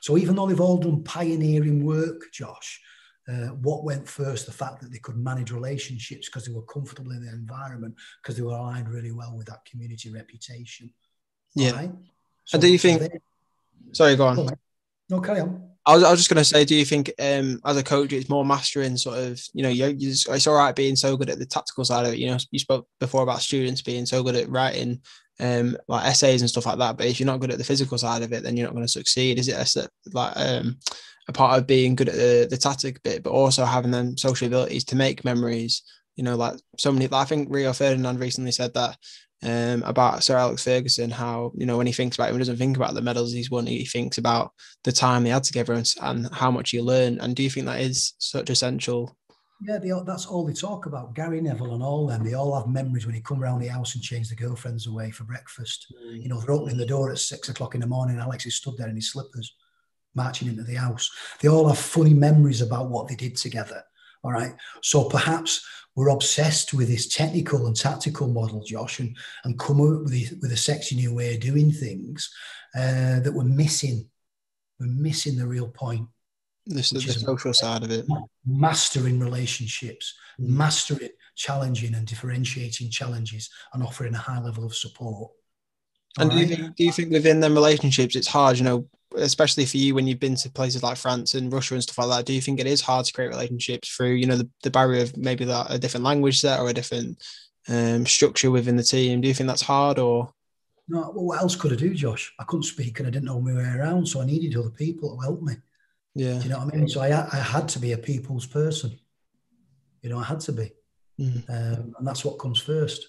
[0.00, 2.80] So even though they've all done pioneering work, Josh,
[3.28, 4.46] uh, what went first?
[4.46, 8.36] The fact that they could manage relationships because they were comfortable in their environment, because
[8.36, 10.92] they were aligned really well with that community reputation.
[11.54, 11.72] Yeah.
[11.72, 11.90] Right?
[12.44, 13.02] So, and do you think?
[13.02, 13.08] So
[13.92, 14.50] Sorry, go on.
[15.08, 15.70] No, carry on.
[15.86, 18.12] I was, I was just going to say, do you think um, as a coach,
[18.12, 21.38] it's more mastering sort of, you know, you, it's all right being so good at
[21.38, 22.18] the tactical side of it.
[22.18, 25.02] You know, you spoke before about students being so good at writing
[25.40, 26.96] um, like essays and stuff like that.
[26.96, 28.86] But if you're not good at the physical side of it, then you're not going
[28.86, 29.38] to succeed.
[29.38, 30.78] Is it a, like um,
[31.28, 34.46] a part of being good at the, the tactic bit, but also having them social
[34.46, 35.82] abilities to make memories?
[36.16, 37.06] You know, like so many.
[37.08, 38.96] Like I think Rio Ferdinand recently said that
[39.42, 42.56] um, about Sir Alex Ferguson, how you know when he thinks about him, he doesn't
[42.56, 43.66] think about the medals he's won.
[43.66, 44.52] He thinks about
[44.84, 47.20] the time they had together and, and how much he learned.
[47.20, 49.16] And do you think that is such essential?
[49.60, 51.14] Yeah, they, that's all they talk about.
[51.14, 53.94] Gary Neville and all them, they all have memories when he come around the house
[53.94, 55.86] and change the girlfriends away for breakfast.
[56.06, 56.22] Mm.
[56.22, 58.18] You know, they're opening the door at six o'clock in the morning.
[58.18, 59.54] Alex is stood there in his slippers,
[60.14, 61.10] marching into the house.
[61.40, 63.82] They all have funny memories about what they did together.
[64.22, 64.54] All right.
[64.82, 70.04] So perhaps we're obsessed with this technical and tactical model, Josh, and, and come up
[70.04, 72.32] with, a, with a sexy new way of doing things
[72.74, 74.08] uh, that we're missing.
[74.80, 76.08] We're missing the real point.
[76.66, 78.06] This is the social side of it.
[78.46, 80.48] Mastering relationships, mm.
[80.48, 85.30] mastering challenging and differentiating challenges, and offering a high level of support.
[86.18, 88.86] And do you think do you think within them relationships it's hard, you know,
[89.16, 92.08] especially for you when you've been to places like France and Russia and stuff like
[92.08, 94.70] that, do you think it is hard to create relationships through, you know, the, the
[94.70, 97.22] barrier of maybe that a different language set or a different
[97.68, 99.20] um, structure within the team?
[99.20, 100.32] Do you think that's hard or?
[100.88, 102.32] No, well, what else could I do, Josh?
[102.38, 105.16] I couldn't speak and I didn't know my way around, so I needed other people
[105.16, 105.54] to help me.
[106.14, 106.38] Yeah.
[106.38, 106.88] Do you know what I mean?
[106.88, 108.98] So I, I had to be a people's person.
[110.02, 110.70] You know, I had to be.
[111.18, 111.48] Mm.
[111.48, 113.06] Um, and that's what comes first.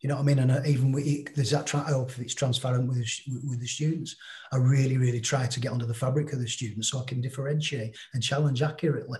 [0.00, 0.38] You know what I mean?
[0.38, 1.66] And uh, even with, there's that.
[1.66, 3.06] Try, I hope it's transparent with
[3.44, 4.16] with the students.
[4.50, 7.20] I really, really try to get under the fabric of the students so I can
[7.20, 9.18] differentiate and challenge accurately.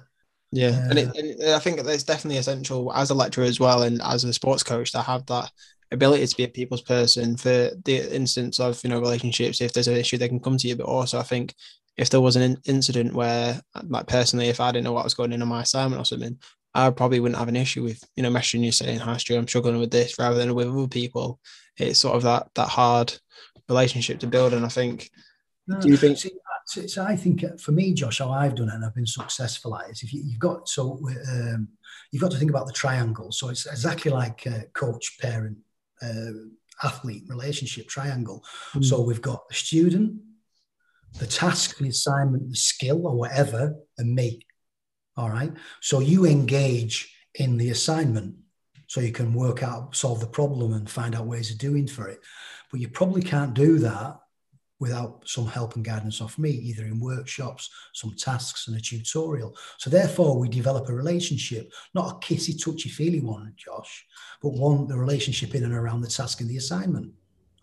[0.52, 3.82] Yeah, uh, and, it, and I think it's definitely essential as a lecturer as well,
[3.82, 5.50] and as a sports coach to have that
[5.92, 9.60] ability to be a people's person for the instance of you know relationships.
[9.60, 10.76] If there's an issue, they can come to you.
[10.76, 11.54] But also, I think
[11.96, 15.32] if there was an incident where, like personally, if I didn't know what was going
[15.32, 16.38] on in my assignment or something,
[16.74, 19.48] I probably wouldn't have an issue with, you know, messaging you saying, hi, Stu, I'm
[19.48, 21.40] struggling with this rather than with other people.
[21.76, 23.18] It's sort of that that hard
[23.68, 24.52] relationship to build.
[24.52, 25.10] And I think,
[25.66, 26.18] no, do you think?
[26.66, 29.06] See, so I think uh, for me, Josh, how I've done it and I've been
[29.06, 31.68] successful at is if you, have got, so um,
[32.12, 33.32] you've got to think about the triangle.
[33.32, 35.58] So it's exactly like coach, parent,
[36.00, 36.30] uh,
[36.82, 38.44] athlete relationship triangle.
[38.74, 38.84] Mm.
[38.84, 40.20] So we've got the student,
[41.18, 44.46] the task, the assignment, the skill or whatever, and me.
[45.20, 45.52] All right.
[45.82, 48.36] So you engage in the assignment
[48.86, 52.08] so you can work out, solve the problem and find out ways of doing for
[52.08, 52.20] it.
[52.70, 54.18] But you probably can't do that
[54.78, 59.54] without some help and guidance off me, either in workshops, some tasks, and a tutorial.
[59.76, 64.06] So therefore, we develop a relationship, not a kissy, touchy, feely one, Josh,
[64.40, 67.12] but one the relationship in and around the task and the assignment.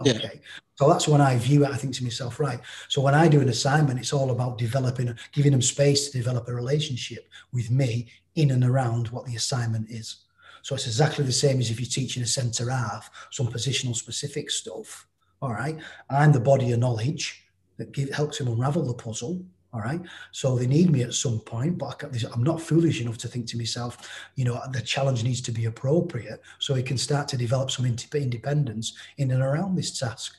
[0.02, 0.12] Okay.
[0.22, 0.40] Yeah.
[0.76, 1.72] So that's when I view it.
[1.72, 2.60] I think to myself, right.
[2.88, 6.48] So when I do an assignment, it's all about developing, giving them space to develop
[6.48, 10.18] a relationship with me in and around what the assignment is.
[10.62, 14.52] So it's exactly the same as if you're teaching a centre half, some positional specific
[14.52, 15.08] stuff.
[15.42, 15.78] All right.
[16.10, 17.44] I'm the body of knowledge
[17.78, 19.44] that give, helps him unravel the puzzle.
[19.74, 20.02] All right.
[20.32, 22.02] So they need me at some point, but
[22.34, 23.98] I'm not foolish enough to think to myself,
[24.36, 27.86] you know, the challenge needs to be appropriate so he can start to develop some
[27.86, 30.38] independence in and around this task.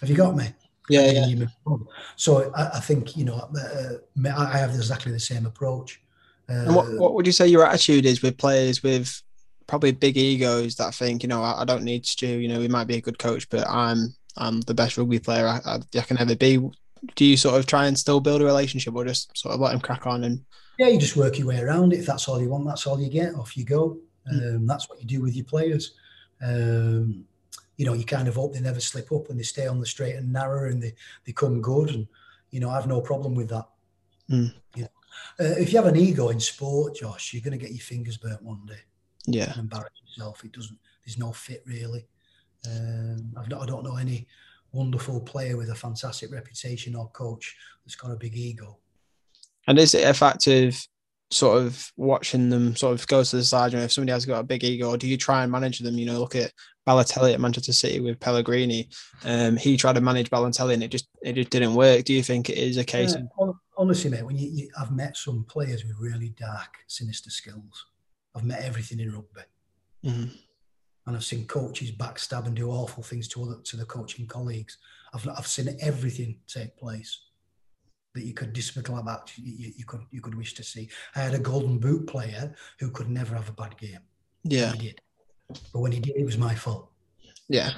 [0.00, 0.52] Have you got me?
[0.90, 1.46] Yeah, yeah.
[2.16, 6.02] So I, I, think you know uh, I have exactly the same approach.
[6.48, 9.22] Uh, and what, what would you say your attitude is with players with
[9.66, 12.26] probably big egos that think, you know, I, I, don't need Stu.
[12.26, 15.46] You know, he might be a good coach, but I'm I'm the best rugby player
[15.46, 16.58] I, I, I, can ever be.
[17.16, 19.74] Do you sort of try and still build a relationship, or just sort of let
[19.74, 20.44] him crack on and?
[20.78, 22.00] Yeah, you just work your way around it.
[22.00, 23.34] If that's all you want, that's all you get.
[23.34, 23.98] Off you go.
[24.32, 24.56] Mm.
[24.56, 25.94] Um, that's what you do with your players.
[26.42, 27.24] Um,
[27.76, 29.86] you know, you kind of hope they never slip up and they stay on the
[29.86, 30.94] straight and narrow and they,
[31.24, 31.90] they come good.
[31.90, 32.06] And,
[32.50, 33.68] you know, I have no problem with that.
[34.30, 34.52] Mm.
[34.74, 34.88] You know,
[35.40, 38.16] uh, if you have an ego in sport, Josh, you're going to get your fingers
[38.16, 38.80] burnt one day.
[39.26, 39.50] Yeah.
[39.50, 40.44] And embarrass yourself.
[40.44, 42.06] It doesn't, there's no fit really.
[42.66, 44.26] Um, I've not, I don't know any
[44.74, 48.78] wonderful player with a fantastic reputation or coach that's got a big ego.
[49.66, 50.76] And is it a fact of
[51.30, 53.72] sort of watching them sort of go to the side?
[53.72, 55.96] You know, if somebody has got a big ego, do you try and manage them?
[55.96, 56.52] You know, look at
[56.86, 58.88] Balotelli at Manchester City with Pellegrini.
[59.24, 62.04] Um, he tried to manage Balotelli and it just it just didn't work.
[62.04, 63.14] Do you think it is a case?
[63.14, 67.30] Yeah, of- honestly, mate, when you, you, I've met some players with really dark, sinister
[67.30, 67.86] skills.
[68.36, 69.42] I've met everything in rugby.
[70.04, 70.36] Mm-hmm.
[71.06, 74.78] And I've seen coaches backstab and do awful things to other to the coaching colleagues.
[75.12, 77.20] I've I've seen everything take place
[78.14, 80.88] that you could despicable about you, you could you could wish to see.
[81.14, 84.00] I had a golden boot player who could never have a bad game.
[84.44, 85.00] Yeah, he did,
[85.72, 86.90] but when he did, it was my fault.
[87.48, 87.70] Yeah.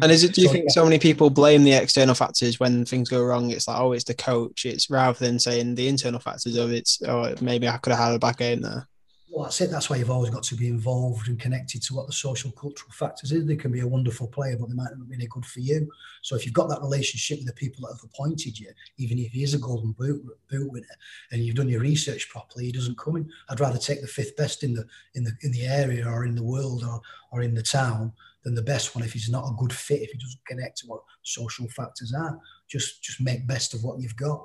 [0.00, 0.34] And is it?
[0.34, 3.50] Do you so, think so many people blame the external factors when things go wrong?
[3.50, 4.64] It's like, oh, it's the coach.
[4.64, 6.90] It's rather than saying the internal factors of it.
[7.06, 8.88] Oh, maybe I could have had a bad game there.
[9.32, 9.70] Well, that's it.
[9.70, 12.92] That's why you've always got to be involved and connected to what the social cultural
[12.92, 13.46] factors is.
[13.46, 15.90] They can be a wonderful player, but they might not be any good for you.
[16.20, 19.32] So if you've got that relationship with the people that have appointed you, even if
[19.32, 20.84] he is a golden boot boot winner,
[21.30, 23.30] and you've done your research properly, he doesn't come in.
[23.48, 26.34] I'd rather take the fifth best in the in the in the area or in
[26.34, 27.00] the world or
[27.32, 28.12] or in the town
[28.44, 30.86] than the best one if he's not a good fit, if he doesn't connect to
[30.88, 32.38] what social factors are.
[32.68, 34.44] Just just make best of what you've got.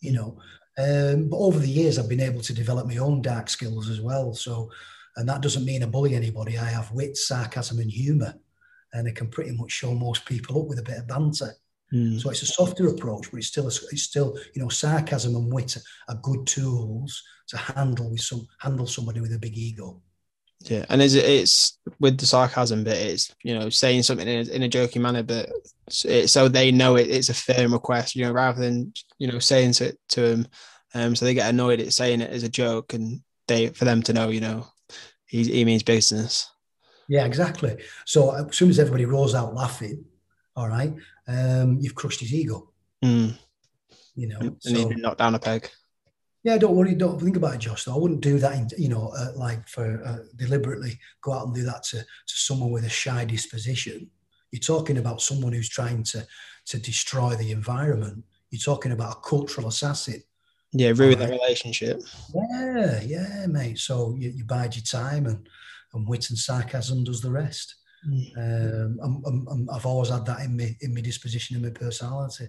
[0.00, 0.38] You know,
[0.78, 4.00] um, but over the years, I've been able to develop my own dark skills as
[4.00, 4.32] well.
[4.34, 4.70] So,
[5.16, 6.58] and that doesn't mean I bully anybody.
[6.58, 8.34] I have wit, sarcasm, and humour,
[8.92, 11.52] and I can pretty much show most people up with a bit of banter.
[11.92, 12.18] Mm.
[12.20, 15.52] So it's a softer approach, but it's still a, it's still you know sarcasm and
[15.52, 15.76] wit
[16.08, 20.00] are good tools to handle with some handle somebody with a big ego.
[20.70, 24.48] Yeah, and is it, it's with the sarcasm bit, it's you know saying something in
[24.48, 25.50] a, in a joking manner, but
[26.04, 29.38] it, so they know it, it's a firm request, you know, rather than you know
[29.38, 30.46] saying it to them,
[30.94, 34.02] um, so they get annoyed at saying it as a joke, and they for them
[34.02, 34.66] to know, you know,
[35.26, 36.50] he, he means business.
[37.08, 37.76] Yeah, exactly.
[38.06, 40.04] So as soon as everybody rolls out laughing,
[40.54, 40.94] all right,
[41.26, 42.70] um, you've crushed his ego.
[43.04, 43.34] Mm.
[44.14, 45.70] You know, and so, knocked down a peg.
[46.44, 46.94] Yeah, don't worry.
[46.94, 47.84] Don't think about it, Josh.
[47.84, 48.54] Though I wouldn't do that.
[48.54, 52.04] In, you know, uh, like for uh, deliberately go out and do that to to
[52.26, 54.10] someone with a shy disposition.
[54.50, 56.26] You're talking about someone who's trying to
[56.66, 58.24] to destroy the environment.
[58.50, 60.22] You're talking about a cultural assassin.
[60.72, 61.18] Yeah, ruin right?
[61.18, 62.02] the relationship.
[62.34, 63.78] Yeah, yeah, mate.
[63.78, 65.48] So you, you bide your time, and
[65.94, 67.76] and wit and sarcasm does the rest.
[68.08, 68.98] Mm.
[69.04, 72.48] Um, i have always had that in me in my disposition and my personality.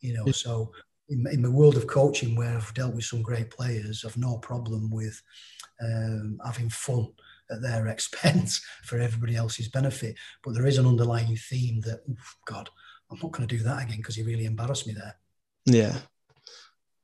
[0.00, 0.72] You know, so
[1.08, 4.38] in, in the world of coaching where I've dealt with some great players, I've no
[4.38, 5.20] problem with
[5.80, 7.08] um, having fun
[7.50, 10.16] at their expense for everybody else's benefit.
[10.42, 12.00] But there is an underlying theme that,
[12.46, 12.68] God,
[13.10, 15.16] I'm not going to do that again because he really embarrassed me there.
[15.64, 15.96] Yeah.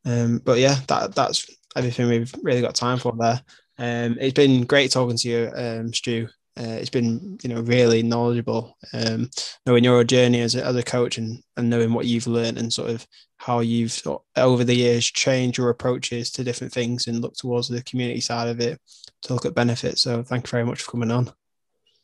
[0.04, 3.40] Um, but yeah, that that's everything we've really got time for there.
[3.78, 6.28] Um, it's been great talking to you, um, Stu.
[6.58, 9.30] Uh, it's been you know really knowledgeable um,
[9.64, 12.70] knowing your journey as a, as a coach and, and knowing what you've learned and
[12.70, 13.06] sort of
[13.38, 17.34] how you've sort of, over the years changed your approaches to different things and look
[17.34, 18.78] towards the community side of it
[19.22, 20.02] to look at benefits.
[20.02, 21.32] So thank you very much for coming on.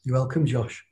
[0.04, 0.82] You're welcome josh